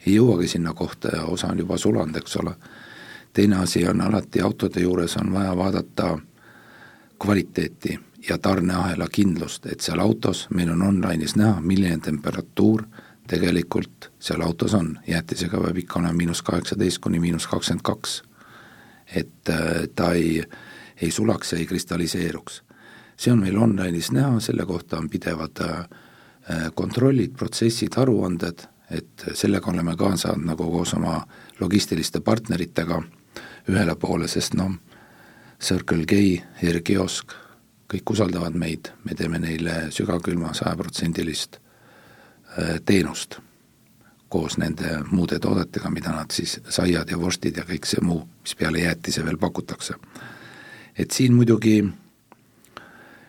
ei 0.05 0.15
jõuagi 0.15 0.47
sinna 0.47 0.73
kohta 0.73 1.11
ja 1.15 1.25
osa 1.29 1.51
on 1.51 1.59
juba 1.59 1.77
sulanud, 1.77 2.15
eks 2.15 2.37
ole. 2.41 2.55
teine 3.33 3.55
asi 3.55 3.87
on 3.87 4.01
alati 4.01 4.41
autode 4.41 4.81
juures 4.81 5.17
on 5.17 5.33
vaja 5.33 5.57
vaadata 5.57 6.17
kvaliteeti 7.19 7.99
ja 8.29 8.37
tarneahela 8.37 9.07
kindlust, 9.11 9.65
et 9.65 9.79
seal 9.79 9.99
autos, 9.99 10.47
meil 10.49 10.69
on 10.71 10.81
online'is 10.81 11.35
näha, 11.35 11.61
milline 11.61 11.97
temperatuur 11.97 12.85
tegelikult 13.27 14.11
seal 14.19 14.41
autos 14.41 14.73
on, 14.73 14.99
jäätisega 15.07 15.59
peab 15.61 15.77
ikka 15.77 15.99
olema 15.99 16.13
miinus 16.13 16.41
kaheksateist 16.41 17.01
kuni 17.01 17.19
miinus 17.19 17.47
kakskümmend 17.47 17.83
kaks. 17.83 18.23
et 19.15 19.49
äh, 19.49 19.87
ta 19.95 20.13
ei 20.13 20.41
äh, 20.41 20.57
ei 21.01 21.11
sulaks 21.11 21.51
ja 21.51 21.57
ei 21.57 21.65
kristalliseeruks. 21.65 22.63
see 23.17 23.31
on 23.33 23.39
meil 23.39 23.55
online'is 23.57 24.11
näha, 24.11 24.39
selle 24.39 24.65
kohta 24.65 24.97
on 24.97 25.09
pidevad 25.09 25.61
äh, 25.63 25.85
kontrollid, 26.73 27.31
protsessid, 27.37 27.95
aruanded, 27.95 28.65
et 28.91 29.23
sellega 29.33 29.71
oleme 29.71 29.95
ka 29.95 30.17
saanud 30.17 30.45
nagu 30.45 30.67
koos 30.71 30.93
oma 30.93 31.21
logistiliste 31.59 32.19
partneritega 32.19 33.01
ühele 33.71 33.95
poole, 33.95 34.27
sest 34.27 34.53
noh, 34.53 34.75
Circle 35.63 36.05
K, 36.05 36.19
Airkiosk, 36.63 37.31
kõik 37.87 38.11
usaldavad 38.11 38.53
meid, 38.53 38.91
me 39.03 39.15
teeme 39.15 39.39
neile 39.39 39.87
sügavkülma 39.95 40.53
sajaprotsendilist 40.53 41.57
äh, 41.57 42.79
teenust 42.85 43.39
koos 44.29 44.57
nende 44.57 44.99
muude 45.11 45.39
toodetega, 45.39 45.89
mida 45.89 46.11
nad 46.11 46.31
siis, 46.33 46.59
saiad 46.69 47.09
ja 47.09 47.17
vorstid 47.19 47.57
ja 47.57 47.63
kõik 47.63 47.85
see 47.87 48.03
muu, 48.03 48.25
mis 48.43 48.55
peale 48.59 48.81
jäätise 48.83 49.23
veel 49.23 49.37
pakutakse 49.39 49.95
et 50.97 51.11
siin 51.11 51.33
muidugi 51.35 51.79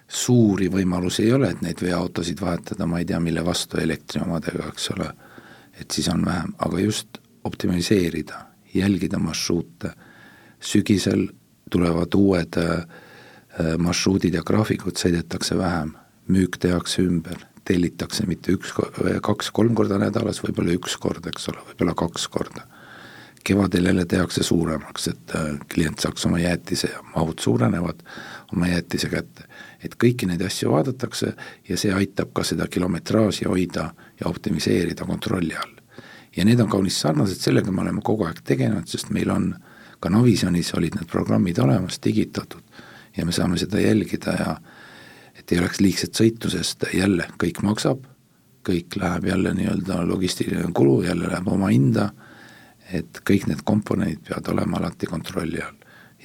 suuri 0.08 0.68
võimalusi 0.70 1.24
ei 1.26 1.32
ole, 1.34 1.50
et 1.50 1.62
neid 1.64 1.82
veoautosid 1.82 2.40
vahetada, 2.40 2.86
ma 2.86 3.00
ei 3.02 3.08
tea, 3.08 3.18
mille 3.20 3.42
vastu 3.44 3.80
elektriomadega, 3.82 4.68
eks 4.70 4.90
ole, 4.94 5.08
et 5.80 5.90
siis 5.90 6.08
on 6.12 6.22
vähem, 6.24 6.54
aga 6.62 6.80
just 6.80 7.18
optimiseerida, 7.44 8.44
jälgida 8.74 9.18
marsruute, 9.18 9.92
sügisel 10.62 11.26
tulevad 11.70 12.14
uued 12.14 12.58
äh, 12.62 12.86
marsruudid 13.78 14.34
ja 14.36 14.44
graafikud 14.46 14.98
sõidetakse 15.00 15.58
vähem, 15.58 15.94
müük 16.30 16.58
tehakse 16.62 17.02
ümber, 17.02 17.42
tellitakse 17.66 18.26
mitte 18.30 18.54
üks, 18.54 18.72
kaks-kolm 19.26 19.74
korda 19.78 19.98
nädalas, 19.98 20.38
võib-olla 20.44 20.74
üks 20.76 20.96
kord, 21.02 21.26
eks 21.26 21.50
ole, 21.50 21.62
võib-olla 21.70 21.96
kaks 21.98 22.28
korda. 22.30 22.66
Kevadel 23.46 23.84
jälle 23.84 24.04
tehakse 24.04 24.42
suuremaks, 24.42 25.08
et 25.08 25.34
äh, 25.34 25.58
klient 25.74 26.02
saaks 26.02 26.26
oma 26.26 26.38
jäätise 26.42 26.90
mahud 27.14 27.38
suurenevad 27.38 28.02
oma 28.52 28.68
jäätise 28.68 29.08
kätte. 29.08 29.46
et 29.84 29.94
kõiki 30.02 30.26
neid 30.26 30.42
asju 30.42 30.72
vaadatakse 30.72 31.34
ja 31.68 31.76
see 31.78 31.92
aitab 31.94 32.32
ka 32.34 32.42
seda 32.44 32.66
kilometraaži 32.66 33.44
hoida 33.46 33.90
ja 34.20 34.26
optimiseerida 34.26 35.04
kontrolli 35.04 35.54
all. 35.54 35.76
ja 36.36 36.44
need 36.44 36.60
on 36.60 36.68
kaunis 36.68 37.00
sarnased 37.00 37.38
sellega, 37.40 37.72
me 37.72 37.82
oleme 37.82 38.02
kogu 38.02 38.26
aeg 38.26 38.42
tegelenud, 38.44 38.88
sest 38.88 39.10
meil 39.10 39.30
on 39.30 39.54
ka 40.00 40.10
Navisionis 40.10 40.74
olid 40.74 40.98
need 40.98 41.08
programmid 41.10 41.58
olemas, 41.58 42.00
digitatud 42.04 42.62
ja 43.16 43.26
me 43.26 43.32
saame 43.32 43.58
seda 43.58 43.80
jälgida 43.80 44.36
ja 44.40 44.56
et 45.38 45.52
ei 45.52 45.58
oleks 45.58 45.80
liigset 45.80 46.18
sõitu, 46.18 46.50
sest 46.50 46.84
jälle 46.94 47.28
kõik 47.42 47.62
maksab, 47.62 48.04
kõik 48.66 48.96
läheb 48.98 49.28
jälle 49.30 49.54
nii-öelda 49.54 50.02
logistiline 50.08 50.72
kulu, 50.74 51.02
jälle 51.06 51.30
läheb 51.30 51.48
oma 51.48 51.70
hinda, 51.70 52.10
et 52.92 53.20
kõik 53.28 53.48
need 53.50 53.64
komponendid 53.64 54.22
peavad 54.28 54.52
olema 54.54 54.78
alati 54.80 55.06
kontrolli 55.06 55.62
all. 55.62 55.76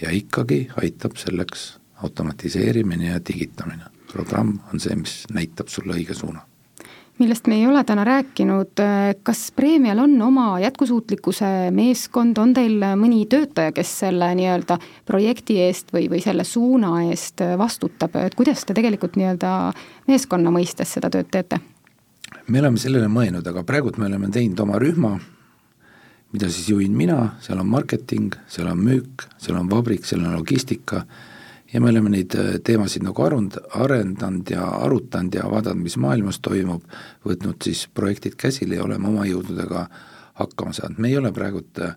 ja 0.01 0.11
ikkagi 0.11 0.67
aitab 0.81 1.17
selleks 1.17 1.79
automatiseerimine 2.03 3.11
ja 3.11 3.19
digitamine. 3.19 3.85
programm 4.11 4.59
on 4.73 4.79
see, 4.79 4.95
mis 4.95 5.25
näitab 5.31 5.67
sulle 5.67 5.93
õige 5.93 6.13
suuna 6.13 6.41
millest 7.21 7.47
me 7.47 7.55
ei 7.59 7.67
ole 7.67 7.83
täna 7.83 8.03
rääkinud, 8.03 8.81
kas 9.23 9.51
Preemial 9.55 9.99
on 9.99 10.21
oma 10.21 10.59
jätkusuutlikkuse 10.59 11.71
meeskond, 11.71 12.37
on 12.41 12.53
teil 12.53 12.81
mõni 12.97 13.25
töötaja, 13.29 13.73
kes 13.75 13.91
selle 14.05 14.31
nii-öelda 14.39 14.79
projekti 15.05 15.59
eest 15.61 15.93
või, 15.93 16.07
või 16.09 16.21
selle 16.23 16.43
suuna 16.47 16.95
eest 17.11 17.43
vastutab, 17.57 18.15
et 18.25 18.35
kuidas 18.35 18.65
te 18.65 18.73
tegelikult 18.77 19.19
nii-öelda 19.19 19.51
meeskonna 20.09 20.53
mõistes 20.53 20.97
seda 20.97 21.11
tööd 21.13 21.29
teete? 21.31 21.61
me 22.47 22.59
oleme 22.59 22.79
sellele 22.81 23.07
mõelnud, 23.11 23.45
aga 23.47 23.63
praegult 23.67 23.99
me 24.01 24.07
oleme 24.07 24.31
teinud 24.33 24.59
oma 24.63 24.79
rühma, 24.81 25.13
mida 26.31 26.49
siis 26.49 26.69
juhin 26.69 26.95
mina, 26.97 27.33
seal 27.43 27.59
on 27.59 27.69
marketing, 27.71 28.35
seal 28.51 28.69
on 28.71 28.79
müük, 28.85 29.27
seal 29.41 29.59
on 29.59 29.69
vabrik, 29.71 30.05
seal 30.07 30.23
on 30.25 30.37
logistika. 30.37 31.03
Ja 31.73 31.79
me 31.79 31.91
oleme 31.91 32.11
neid 32.11 32.35
äh, 32.35 32.55
teemasid 32.63 33.03
nagu 33.07 33.23
arund-, 33.23 33.59
arendanud 33.79 34.49
ja 34.51 34.65
arutanud 34.83 35.35
ja 35.35 35.47
vaadanud, 35.51 35.83
mis 35.85 35.97
maailmas 36.01 36.41
toimub, 36.43 36.83
võtnud 37.27 37.61
siis 37.63 37.85
projektid 37.95 38.35
käsile 38.39 38.79
ja 38.79 38.87
oleme 38.87 39.07
oma 39.07 39.27
jõududega 39.27 39.85
hakkama 40.41 40.73
saanud, 40.75 40.99
me 40.99 41.11
ei 41.11 41.19
ole 41.19 41.31
praegult 41.35 41.79
äh, 41.83 41.95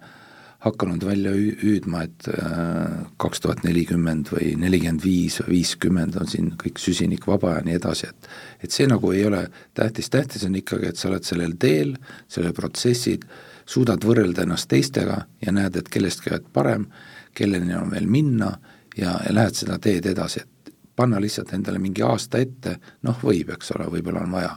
hakanud 0.64 1.04
välja 1.04 1.32
hüüdma, 1.34 2.04
et 2.06 2.28
äh, 2.32 2.92
kaks 3.20 3.42
tuhat 3.44 3.64
nelikümmend 3.66 4.30
või 4.32 4.54
nelikümmend 4.60 5.02
viis 5.04 5.40
või 5.42 5.58
viiskümmend 5.58 6.16
on 6.20 6.30
siin 6.30 6.52
kõik 6.60 6.80
süsinikvaba 6.80 7.58
ja 7.58 7.64
nii 7.66 7.76
edasi, 7.80 8.08
et 8.08 8.30
et 8.64 8.72
see 8.72 8.86
nagu 8.88 9.10
ei 9.12 9.26
ole 9.28 9.42
tähtis, 9.76 10.08
tähtis 10.10 10.46
on 10.48 10.56
ikkagi, 10.56 10.88
et 10.88 11.00
sa 11.00 11.10
oled 11.10 11.26
sellel 11.26 11.58
teel, 11.60 11.92
sellel 12.32 12.54
protsessid, 12.56 13.26
suudad 13.66 14.04
võrrelda 14.04 14.44
ennast 14.44 14.68
teistega 14.68 15.24
ja 15.44 15.52
näed, 15.52 15.76
et 15.76 15.88
kellestki 15.88 16.30
oled 16.32 16.46
parem, 16.52 16.86
kelleni 17.34 17.74
on 17.76 17.90
veel 17.90 18.06
minna 18.06 18.52
ja, 18.96 19.16
ja 19.26 19.34
lähed 19.34 19.56
seda 19.58 19.78
teed 19.82 20.06
edasi, 20.06 20.44
et 20.44 20.74
panna 20.96 21.20
lihtsalt 21.20 21.52
endale 21.56 21.80
mingi 21.82 22.04
aasta 22.06 22.38
ette, 22.42 22.76
noh, 23.02 23.18
võib, 23.22 23.50
eks 23.56 23.74
ole, 23.76 23.88
võib-olla 23.96 24.24
on 24.24 24.38
vaja. 24.38 24.54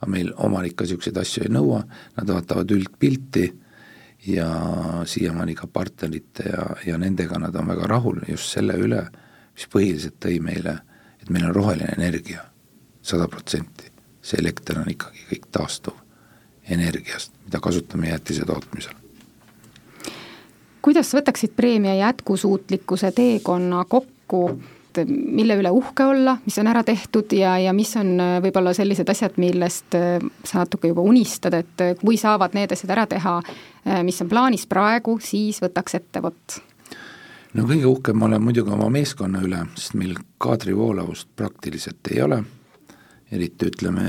aga 0.00 0.10
meil 0.10 0.32
omanik 0.36 0.76
ka 0.76 0.84
niisuguseid 0.84 1.18
asju 1.18 1.44
ei 1.46 1.52
nõua, 1.54 1.80
nad 2.16 2.28
vaatavad 2.30 2.70
üldpilti 2.70 3.44
ja 4.26 4.48
siiamaani 5.06 5.54
ka 5.54 5.66
partnerite 5.66 6.48
ja, 6.50 6.66
ja 6.86 6.98
nendega 6.98 7.38
nad 7.38 7.56
on 7.56 7.72
väga 7.72 7.88
rahul 7.88 8.20
just 8.28 8.52
selle 8.52 8.76
üle, 8.76 9.02
mis 9.54 9.68
põhiliselt 9.70 10.20
tõi 10.20 10.40
meile, 10.42 10.78
et 11.22 11.30
meil 11.30 11.48
on 11.48 11.54
roheline 11.54 11.96
energia, 11.96 12.44
sada 13.02 13.28
protsenti. 13.28 13.90
see 14.24 14.40
elekter 14.40 14.78
on 14.80 14.88
ikkagi 14.88 15.26
kõik 15.30 15.50
taastuv 15.52 16.03
energiast, 16.70 17.32
mida 17.44 17.60
kasutame 17.60 18.08
jäätise 18.08 18.44
tootmisel. 18.48 18.94
Kuidas 20.84 21.14
võtaksid 21.16 21.54
preemia 21.56 21.94
jätkusuutlikkuse 21.94 23.12
teekonna 23.16 23.84
kokku, 23.88 24.60
mille 25.08 25.56
üle 25.58 25.70
uhke 25.74 26.04
olla, 26.04 26.36
mis 26.44 26.58
on 26.60 26.68
ära 26.70 26.84
tehtud 26.86 27.32
ja, 27.34 27.56
ja 27.58 27.72
mis 27.74 27.94
on 27.96 28.12
äh, 28.20 28.34
võib-olla 28.44 28.74
sellised 28.76 29.08
asjad, 29.10 29.38
millest 29.40 29.96
äh, 29.98 30.18
sa 30.44 30.62
natuke 30.62 30.90
juba 30.92 31.02
unistad, 31.02 31.56
et 31.56 31.82
äh, 31.82 31.94
kui 31.98 32.18
saavad 32.20 32.54
need 32.54 32.72
asjad 32.72 32.92
ära 32.94 33.06
teha, 33.10 33.40
mis 34.06 34.20
on 34.24 34.30
plaanis 34.30 34.62
praegu, 34.68 35.18
siis 35.20 35.58
võtaks 35.60 35.98
ette 35.98 36.22
vot? 36.24 36.58
No 37.54 37.66
kõige 37.68 37.86
uhkem 37.86 38.22
olen 38.24 38.42
muidugi 38.42 38.72
oma 38.72 38.86
meeskonna 38.92 39.42
üle, 39.44 39.60
sest 39.76 39.96
meil 39.98 40.16
kaadrivoolavust 40.40 41.28
praktiliselt 41.36 42.12
ei 42.12 42.22
ole, 42.24 42.40
eriti 43.32 43.68
ütleme 43.68 44.06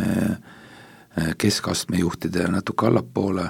keskastme 1.38 1.98
juhtide 2.02 2.48
natuke 2.52 2.88
allapoole 2.88 3.46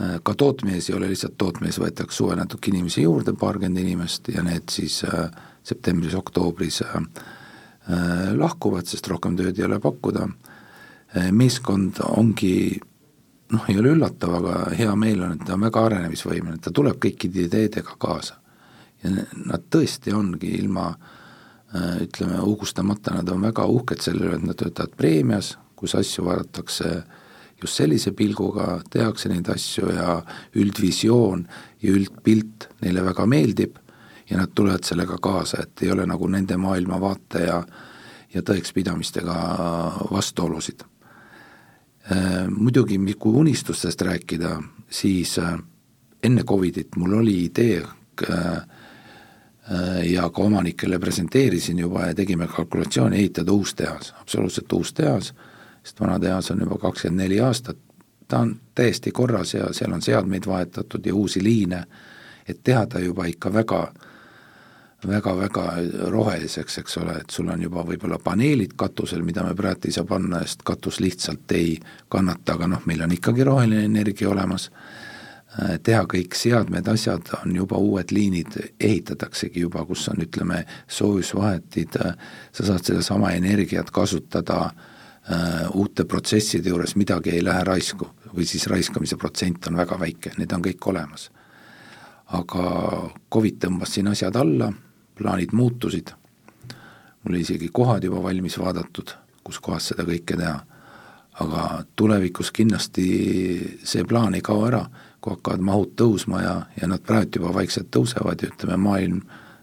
Äh, 0.00 0.20
ka 0.22 0.34
tootmees 0.34 0.90
ei 0.90 0.96
ole 0.96 1.10
lihtsalt 1.10 1.34
tootmees, 1.38 1.76
võetakse 1.80 2.16
suve 2.16 2.36
natuke 2.38 2.70
inimesi 2.72 3.02
juurde, 3.04 3.34
paarkümmend 3.36 3.82
inimest 3.82 4.30
ja 4.32 4.40
need 4.44 4.72
siis 4.72 5.02
äh, 5.04 5.26
septembris-oktoobris 5.68 6.78
äh, 6.86 6.94
äh, 6.96 8.30
lahkuvad, 8.38 8.88
sest 8.88 9.10
rohkem 9.12 9.36
tööd 9.36 9.58
ei 9.60 9.66
ole 9.66 9.80
pakkuda 9.84 10.24
äh,. 10.30 11.28
meeskond 11.36 12.00
ongi 12.08 12.80
noh, 13.52 13.66
ei 13.68 13.76
ole 13.82 13.92
üllatav, 13.92 14.38
aga 14.38 14.54
hea 14.78 14.94
meel 14.96 15.26
on, 15.26 15.36
et 15.36 15.44
ta 15.44 15.58
on 15.58 15.68
väga 15.68 15.84
arenemisvõimeline, 15.90 16.62
ta 16.64 16.72
tuleb 16.72 16.96
kõikide 16.96 17.44
ideedega 17.50 17.98
kaasa. 18.00 18.40
ja 19.04 19.12
nad 19.12 19.68
tõesti 19.68 20.16
ongi 20.16 20.54
ilma 20.56 20.86
äh, 20.88 22.00
ütleme, 22.06 22.40
uhkustamata, 22.40 23.12
nad 23.18 23.28
on 23.28 23.44
väga 23.44 23.68
uhked 23.68 24.00
selle 24.00 24.24
üle, 24.24 24.40
et 24.40 24.48
nad 24.48 24.56
töötavad 24.56 24.96
preemias, 24.96 25.58
kus 25.82 25.96
asju 25.98 26.24
vaadatakse 26.24 26.94
just 27.62 27.78
sellise 27.78 28.12
pilguga 28.16 28.80
tehakse 28.90 29.30
neid 29.30 29.48
asju 29.50 29.92
ja 29.94 30.16
üldvisioon 30.58 31.46
ja 31.82 31.94
üldpilt 31.94 32.68
neile 32.82 33.04
väga 33.06 33.26
meeldib 33.26 33.78
ja 34.30 34.38
nad 34.40 34.54
tulevad 34.54 34.86
sellega 34.86 35.18
kaasa, 35.22 35.62
et 35.62 35.82
ei 35.82 35.90
ole 35.92 36.06
nagu 36.06 36.28
nende 36.30 36.56
maailmavaate 36.56 37.46
ja 37.46 37.62
ja 38.32 38.40
tõekspidamistega 38.40 39.34
vastuolusid. 40.08 40.86
Äh, 42.08 42.46
muidugi, 42.48 42.96
kui 43.18 43.34
unistustest 43.42 44.00
rääkida, 44.02 44.54
siis 44.88 45.36
äh, 45.38 45.58
enne 46.24 46.44
Covidit 46.48 46.96
mul 46.96 47.18
oli 47.20 47.44
idee 47.44 47.82
äh, 47.82 48.62
ja 50.08 50.30
ka 50.30 50.42
omanikele 50.42 50.98
presenteerisin 50.98 51.78
juba 51.78 52.06
ja 52.08 52.14
tegime 52.14 52.48
kalkulatsiooni 52.48 53.20
ehitada 53.20 53.52
uus 53.52 53.74
tehas, 53.74 54.14
absoluutselt 54.20 54.72
uus 54.72 54.92
tehas 54.92 55.34
sest 55.82 56.00
vana 56.00 56.18
tehas 56.20 56.50
on 56.50 56.60
juba 56.60 56.78
kakskümmend 56.78 57.24
neli 57.24 57.40
aastat, 57.40 57.78
ta 58.28 58.38
on 58.38 58.56
täiesti 58.74 59.12
korras 59.12 59.54
ja 59.54 59.72
seal 59.72 59.92
on 59.92 60.02
seadmeid 60.02 60.46
vahetatud 60.46 61.06
ja 61.06 61.14
uusi 61.14 61.42
liine, 61.44 61.84
et 62.48 62.62
teha 62.64 62.86
ta 62.86 62.98
juba 62.98 63.26
ikka 63.26 63.52
väga 63.52 63.92
väga-väga 65.06 65.64
roheliseks, 66.10 66.78
eks 66.78 66.98
ole, 66.98 67.16
et 67.20 67.30
sul 67.30 67.48
on 67.50 67.62
juba 67.62 67.82
võib-olla 67.86 68.20
paneelid 68.22 68.76
katusel, 68.78 69.24
mida 69.26 69.42
me 69.42 69.54
praegu 69.58 69.88
ei 69.90 69.94
saa 69.96 70.06
panna, 70.06 70.44
sest 70.46 70.62
katus 70.64 71.00
lihtsalt 71.02 71.52
ei 71.58 71.72
kannata, 72.08 72.54
aga 72.54 72.68
noh, 72.70 72.84
meil 72.86 73.02
on 73.02 73.14
ikkagi 73.16 73.44
roheline 73.44 73.82
energia 73.88 74.30
olemas, 74.30 74.68
teha 75.82 76.04
kõik 76.08 76.38
seadmed, 76.38 76.86
asjad, 76.88 77.32
on 77.42 77.56
juba 77.56 77.80
uued 77.82 78.14
liinid, 78.14 78.54
ehitataksegi 78.80 79.66
juba, 79.66 79.82
kus 79.90 80.06
on, 80.08 80.22
ütleme, 80.22 80.62
soojusvahetid, 80.86 81.98
sa 82.52 82.70
saad 82.70 82.86
sedasama 82.86 83.34
energiat 83.34 83.90
kasutada 83.90 84.60
äh, 84.70 84.91
uute 85.74 86.04
protsesside 86.04 86.68
juures 86.68 86.96
midagi 86.98 87.30
ei 87.30 87.44
lähe 87.44 87.64
raisku 87.64 88.08
või 88.32 88.46
siis 88.48 88.66
raiskamise 88.66 89.16
protsent 89.16 89.68
on 89.70 89.76
väga 89.78 89.98
väike, 90.00 90.32
need 90.38 90.52
on 90.52 90.64
kõik 90.64 90.88
olemas. 90.90 91.30
aga 92.32 92.62
Covid 93.32 93.58
tõmbas 93.60 93.92
siin 93.92 94.08
asjad 94.08 94.36
alla, 94.36 94.72
plaanid 95.14 95.52
muutusid, 95.52 96.12
mul 97.22 97.36
isegi 97.36 97.68
kohad 97.68 98.04
juba 98.04 98.22
valmis 98.22 98.58
vaadatud, 98.58 99.12
kus 99.44 99.60
kohas 99.60 99.90
seda 99.92 100.06
kõike 100.08 100.36
teha, 100.36 100.56
aga 101.44 101.84
tulevikus 101.96 102.50
kindlasti 102.50 103.06
see 103.84 104.04
plaan 104.04 104.34
ei 104.34 104.40
kao 104.40 104.64
ära, 104.66 104.86
kui 105.20 105.36
hakkavad 105.36 105.60
mahud 105.60 105.92
tõusma 105.96 106.42
ja, 106.42 106.56
ja 106.80 106.88
nad 106.88 107.04
praegu 107.04 107.38
juba 107.38 107.54
vaikselt 107.54 107.92
tõusevad 107.94 108.42
ja 108.42 108.48
ütleme, 108.48 108.76
maailm 108.76 109.20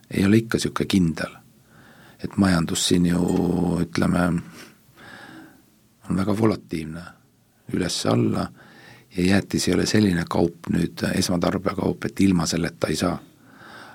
ei 0.09 0.25
ole 0.25 0.43
ikka 0.43 0.57
niisugune 0.57 0.87
kindel. 0.87 1.35
et 2.23 2.37
majandus 2.37 2.87
siin 2.87 3.05
ju 3.05 3.19
ütleme, 3.79 4.41
on 6.09 6.17
väga 6.17 6.37
volatiivne, 6.37 7.01
üles-alla 7.73 8.47
ja 9.17 9.25
jäätis 9.25 9.67
ei 9.67 9.73
ole 9.73 9.85
selline 9.85 10.23
kaup 10.29 10.69
nüüd, 10.73 11.03
esmatarbekaup, 11.13 12.05
et 12.05 12.21
ilma 12.21 12.45
selleta 12.45 12.87
ei 12.87 12.95
saa. 12.95 13.19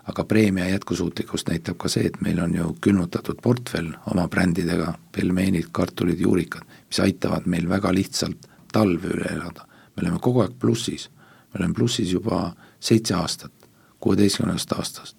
aga 0.04 0.24
preemia 0.24 0.66
jätkusuutlikkust 0.68 1.48
näitab 1.48 1.78
ka 1.80 1.88
see, 1.88 2.04
et 2.06 2.18
meil 2.20 2.40
on 2.44 2.54
ju 2.54 2.74
külmutatud 2.80 3.38
portfell 3.42 3.94
oma 4.12 4.26
brändidega, 4.28 4.90
pelmeenid, 5.12 5.70
kartulid, 5.72 6.20
juurikad, 6.20 6.66
mis 6.88 7.00
aitavad 7.00 7.46
meil 7.46 7.68
väga 7.68 7.94
lihtsalt 7.94 8.44
talve 8.72 9.08
üle 9.08 9.32
elada. 9.32 9.66
me 9.96 10.02
oleme 10.02 10.18
kogu 10.18 10.40
aeg 10.40 10.58
plussis, 10.60 11.08
me 11.54 11.58
oleme 11.58 11.74
plussis 11.74 12.12
juba 12.12 12.52
seitse 12.80 13.14
aastat, 13.14 13.52
kuueteistkümnendast 14.00 14.72
aastast. 14.72 15.16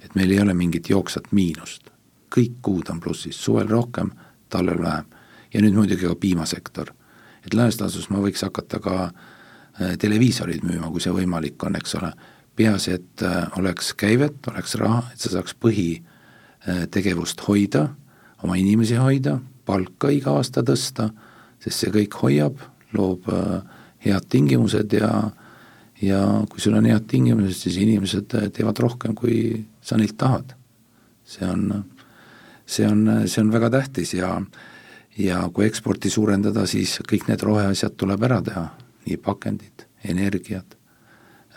et 0.00 0.14
meil 0.14 0.30
ei 0.30 0.40
ole 0.40 0.54
mingit 0.54 0.90
jooksvat 0.90 1.32
miinust. 1.32 1.90
kõik 2.36 2.60
kuud 2.62 2.90
on 2.90 3.00
plussis, 3.00 3.44
suvel 3.44 3.68
rohkem, 3.68 4.10
talvel 4.48 4.82
vähem. 4.82 5.04
Ja 5.54 5.62
nüüd 5.62 5.76
muidugi 5.76 6.06
ka 6.06 6.14
piimasektor. 6.14 6.92
et 7.46 7.54
laias 7.54 7.80
laastus 7.80 8.10
ma 8.10 8.18
võiks 8.20 8.42
hakata 8.44 8.80
ka 8.82 8.96
äh, 9.08 9.96
televiisorid 9.98 10.64
müüma, 10.66 10.90
kui 10.90 11.00
see 11.00 11.14
võimalik 11.14 11.62
on, 11.64 11.76
eks 11.78 11.94
ole, 12.00 12.12
peaasi, 12.58 12.92
et 12.98 13.22
äh, 13.22 13.46
oleks 13.58 13.94
käivet, 13.94 14.36
oleks 14.50 14.74
raha, 14.80 15.04
et 15.12 15.22
sa 15.22 15.30
saaks 15.32 15.54
põhitegevust 15.62 17.46
hoida, 17.46 17.88
oma 18.42 18.58
inimesi 18.58 18.98
hoida, 18.98 19.38
palka 19.64 20.10
iga 20.12 20.34
aasta 20.36 20.64
tõsta, 20.66 21.10
sest 21.62 21.84
see 21.84 21.94
kõik 21.94 22.18
hoiab, 22.22 22.60
loob 22.96 23.28
äh, 23.32 23.60
head 24.06 24.28
tingimused 24.30 24.92
ja 24.98 25.12
ja 25.98 26.18
kui 26.46 26.60
sul 26.62 26.76
on 26.78 26.86
head 26.86 27.08
tingimused, 27.10 27.56
siis 27.58 27.78
inimesed 27.82 28.30
teevad 28.54 28.78
rohkem, 28.78 29.16
kui 29.18 29.64
sa 29.82 29.96
neilt 29.98 30.14
tahad. 30.18 30.54
see 31.28 31.44
on, 31.44 31.84
see 32.66 32.86
on, 32.86 33.02
see 33.26 33.42
on 33.42 33.50
väga 33.52 33.70
tähtis 33.70 34.14
ja 34.14 34.40
ja 35.18 35.40
kui 35.54 35.66
eksporti 35.66 36.10
suurendada, 36.10 36.66
siis 36.66 36.98
kõik 37.08 37.28
need 37.28 37.42
roheasjad 37.42 37.96
tuleb 37.98 38.26
ära 38.28 38.40
teha, 38.44 38.64
nii 39.06 39.16
pakendid, 39.22 39.86
energiad, 40.04 40.76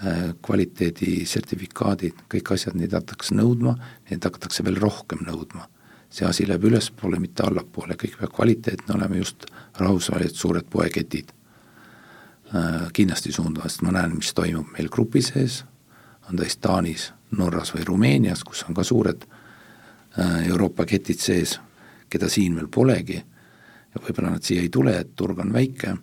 äh, 0.01 0.31
kvaliteedi 0.41 1.25
sertifikaadid, 1.29 2.25
kõik 2.31 2.55
asjad, 2.55 2.75
neid 2.79 2.93
hakatakse 2.97 3.37
nõudma, 3.37 3.75
neid 4.09 4.23
hakatakse 4.23 4.65
veel 4.65 4.81
rohkem 4.81 5.25
nõudma. 5.27 5.67
see 6.11 6.25
asi 6.27 6.43
läheb 6.43 6.65
ülespoole, 6.67 7.19
mitte 7.23 7.43
allapoole, 7.43 7.95
kõik 7.95 8.17
peab 8.19 8.33
kvaliteetne 8.35 8.95
olema, 8.97 9.15
just 9.15 9.45
rahvusvahelised 9.79 10.35
suured 10.35 10.65
poeketid 10.67 11.31
Äh, 12.55 12.87
kindlasti 12.93 13.31
suunduvad, 13.31 13.69
sest 13.71 13.83
ma 13.87 13.93
näen, 13.95 14.17
mis 14.19 14.33
toimub 14.35 14.73
meil 14.75 14.89
grupi 14.91 15.21
sees, 15.23 15.61
on 16.27 16.35
ta 16.35 16.43
siis 16.43 16.57
Taanis, 16.59 17.05
Norras 17.39 17.69
või 17.71 17.85
Rumeenias, 17.87 18.41
kus 18.43 18.65
on 18.67 18.75
ka 18.75 18.83
suured 18.83 19.23
äh, 19.23 20.49
Euroopa 20.49 20.83
ketid 20.85 21.23
sees, 21.23 21.53
keda 22.11 22.27
siin 22.27 22.57
veel 22.59 22.67
polegi 22.67 23.21
ja 23.93 24.01
võib-olla 24.01 24.35
nad 24.35 24.43
siia 24.43 24.61
ei 24.61 24.69
tule, 24.69 24.97
et 24.99 25.15
turg 25.15 25.39
on 25.39 25.53
väike, 25.53 25.95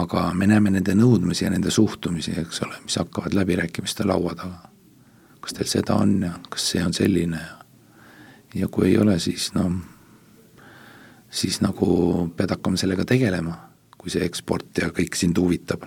aga 0.00 0.28
me 0.34 0.46
näeme 0.46 0.70
nende 0.70 0.94
nõudmisi 0.94 1.44
ja 1.44 1.50
nende 1.50 1.70
suhtumisi, 1.70 2.36
eks 2.38 2.62
ole, 2.66 2.76
mis 2.84 2.98
hakkavad 3.00 3.34
läbirääkimiste 3.34 4.06
laua 4.06 4.34
taga. 4.34 4.68
kas 5.40 5.56
teil 5.56 5.68
seda 5.68 5.94
on 5.96 6.22
ja 6.22 6.34
kas 6.50 6.70
see 6.70 6.84
on 6.84 6.92
selline 6.92 7.36
ja 7.36 7.60
ja 8.54 8.68
kui 8.68 8.88
ei 8.88 8.98
ole, 8.98 9.18
siis 9.18 9.50
noh, 9.54 9.72
siis 11.30 11.60
nagu 11.62 12.28
pead 12.36 12.50
hakkama 12.56 12.80
sellega 12.80 13.04
tegelema 13.06 13.56
kui 14.00 14.10
see 14.10 14.24
eksport 14.24 14.78
ja 14.80 14.90
kõik 14.96 15.16
sind 15.18 15.38
huvitab. 15.38 15.84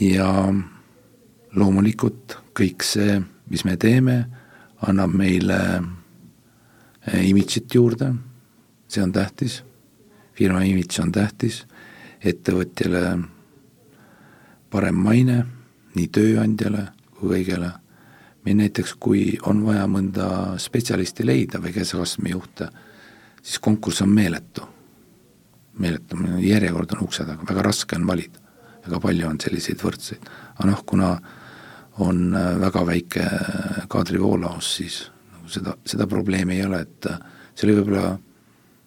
ja 0.00 0.28
loomulikult 1.54 2.38
kõik 2.58 2.82
see, 2.82 3.20
mis 3.52 3.64
me 3.64 3.76
teeme, 3.76 4.16
annab 4.82 5.12
meile 5.14 5.58
eh, 7.06 7.28
imidžit 7.28 7.74
juurde, 7.74 8.10
see 8.92 9.02
on 9.02 9.12
tähtis, 9.12 9.62
firma 10.36 10.62
imidž 10.68 11.00
on 11.02 11.12
tähtis, 11.12 11.62
ettevõtjale 12.20 13.02
parem 14.70 14.98
maine 15.00 15.38
nii 15.96 16.08
tööandjale 16.08 16.88
kui 17.16 17.36
kõigele. 17.36 17.72
meil 18.44 18.56
näiteks, 18.58 18.96
kui 18.98 19.38
on 19.46 19.64
vaja 19.64 19.86
mõnda 19.86 20.58
spetsialisti 20.58 21.26
leida 21.26 21.60
või 21.62 21.72
keskastme 21.72 22.30
juhte, 22.30 22.68
siis 23.42 23.58
konkurss 23.58 24.02
on 24.02 24.10
meeletu 24.10 24.66
meeletu, 25.78 26.18
järjekord 26.42 26.96
on 26.96 27.04
ukse 27.06 27.24
taga, 27.26 27.44
väga 27.48 27.64
raske 27.68 27.96
on 27.96 28.06
valida. 28.06 28.38
väga 28.82 28.98
palju 28.98 29.28
on 29.28 29.36
selliseid 29.38 29.78
võrdseid, 29.78 30.24
aga 30.56 30.64
noh, 30.66 30.80
kuna 30.86 31.08
on 32.02 32.34
äh, 32.34 32.56
väga 32.58 32.80
väike 32.86 33.22
äh, 33.22 33.76
kaadrivoolavus, 33.88 34.70
siis 34.80 34.96
nagu 35.30 35.50
seda, 35.54 35.76
seda 35.86 36.08
probleemi 36.10 36.56
ei 36.56 36.64
ole, 36.66 36.80
et 36.82 37.06
äh, 37.06 37.20
see 37.54 37.68
oli 37.68 37.76
võib-olla 37.78 38.16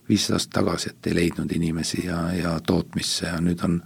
viissada 0.09 0.39
aastat 0.39 0.53
tagasi, 0.59 0.89
et 0.89 1.07
ei 1.07 1.15
leidnud 1.15 1.51
inimesi 1.51 2.05
ja, 2.05 2.19
ja 2.33 2.59
tootmisse 2.59 3.25
ja 3.27 3.39
nüüd 3.41 3.63
on, 3.65 3.79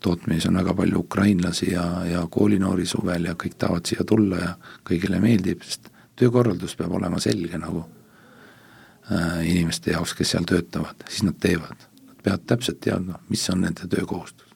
tootmises 0.00 0.46
on 0.50 0.60
väga 0.60 0.74
palju 0.74 1.02
ukrainlasi 1.02 1.72
ja, 1.72 1.86
ja 2.06 2.22
koolinoori 2.30 2.86
suvel 2.86 3.30
ja 3.30 3.34
kõik 3.34 3.58
tahavad 3.58 3.88
siia 3.88 4.04
tulla 4.06 4.40
ja 4.42 4.54
kõigile 4.86 5.20
meeldib, 5.22 5.64
sest 5.66 5.90
töökorraldus 6.16 6.76
peab 6.76 6.94
olema 6.96 7.20
selge 7.20 7.58
nagu 7.58 7.82
äh, 9.10 9.42
inimeste 9.48 9.96
jaoks, 9.96 10.14
kes 10.14 10.34
seal 10.36 10.48
töötavad, 10.48 11.06
siis 11.08 11.26
nad 11.26 11.38
teevad 11.40 11.86
pead 12.26 12.42
täpselt 12.46 12.80
teadma, 12.82 13.20
mis 13.30 13.44
on 13.50 13.60
nende 13.62 13.86
töökohustus. 13.86 14.48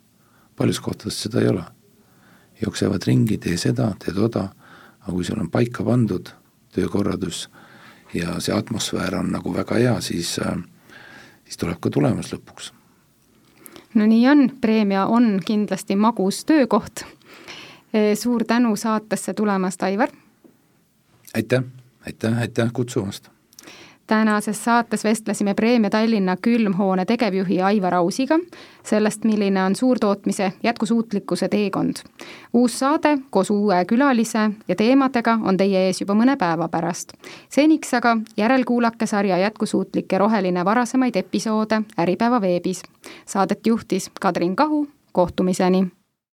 paljudes 0.57 0.81
kohtades 0.81 1.23
seda 1.23 1.41
ei 1.41 1.49
ole. 1.49 1.65
jooksevad 2.61 3.03
ringi, 3.07 3.39
tee 3.39 3.57
seda, 3.57 3.95
tee 3.99 4.13
toda, 4.15 4.49
aga 5.01 5.13
kui 5.13 5.25
sul 5.25 5.39
on 5.41 5.51
paika 5.51 5.85
pandud 5.85 6.29
töökorraldus 6.75 7.49
ja 8.15 8.41
see 8.41 8.55
atmosfäär 8.55 9.15
on 9.17 9.31
nagu 9.33 9.55
väga 9.55 9.79
hea, 9.79 10.01
siis, 10.01 10.39
äh, 10.39 10.59
siis 11.51 11.59
tuleb 11.59 11.81
ka 11.83 11.91
tulemus 11.91 12.31
lõpuks. 12.31 12.71
no 13.99 14.07
nii 14.07 14.29
on, 14.31 14.45
preemia 14.61 15.07
on 15.11 15.41
kindlasti 15.47 15.97
magus 15.97 16.45
töökoht. 16.45 17.05
suur 18.15 18.45
tänu 18.45 18.77
saatesse 18.77 19.35
tulemast, 19.35 19.83
Aivar! 19.83 20.09
aitäh, 21.35 21.65
aitäh, 22.07 22.39
aitäh 22.39 22.73
kutsumast! 22.73 23.31
Tänases 24.11 24.65
saates 24.65 25.05
vestlesime 25.05 25.55
Preemia 25.55 25.91
Tallinna 25.91 26.37
külmhoone 26.43 27.05
tegevjuhi 27.05 27.61
Aivar 27.63 27.95
Ausiga 27.95 28.39
sellest, 28.83 29.25
milline 29.25 29.63
on 29.63 29.77
suurtootmise 29.77 30.53
jätkusuutlikkuse 30.63 31.49
teekond. 31.49 31.97
uus 32.53 32.79
saade 32.79 33.19
koos 33.31 33.51
uue 33.51 33.85
külalise 33.85 34.51
ja 34.69 34.77
teemadega 34.77 35.39
on 35.43 35.57
teie 35.57 35.87
ees 35.87 36.01
juba 36.01 36.15
mõne 36.15 36.37
päeva 36.37 36.69
pärast. 36.69 37.13
seniks 37.49 37.95
aga 37.95 38.17
järelkuulake 38.37 39.07
sarja 39.07 39.39
Jätkusuutlik 39.39 40.13
ja 40.13 40.19
roheline 40.19 40.65
varasemaid 40.65 41.17
episoode 41.17 41.83
Äripäeva 41.99 42.41
veebis. 42.41 42.83
Saadet 43.27 43.67
juhtis 43.67 44.11
Kadrin 44.21 44.57
Kahu, 44.57 44.89
kohtumiseni 45.13 45.87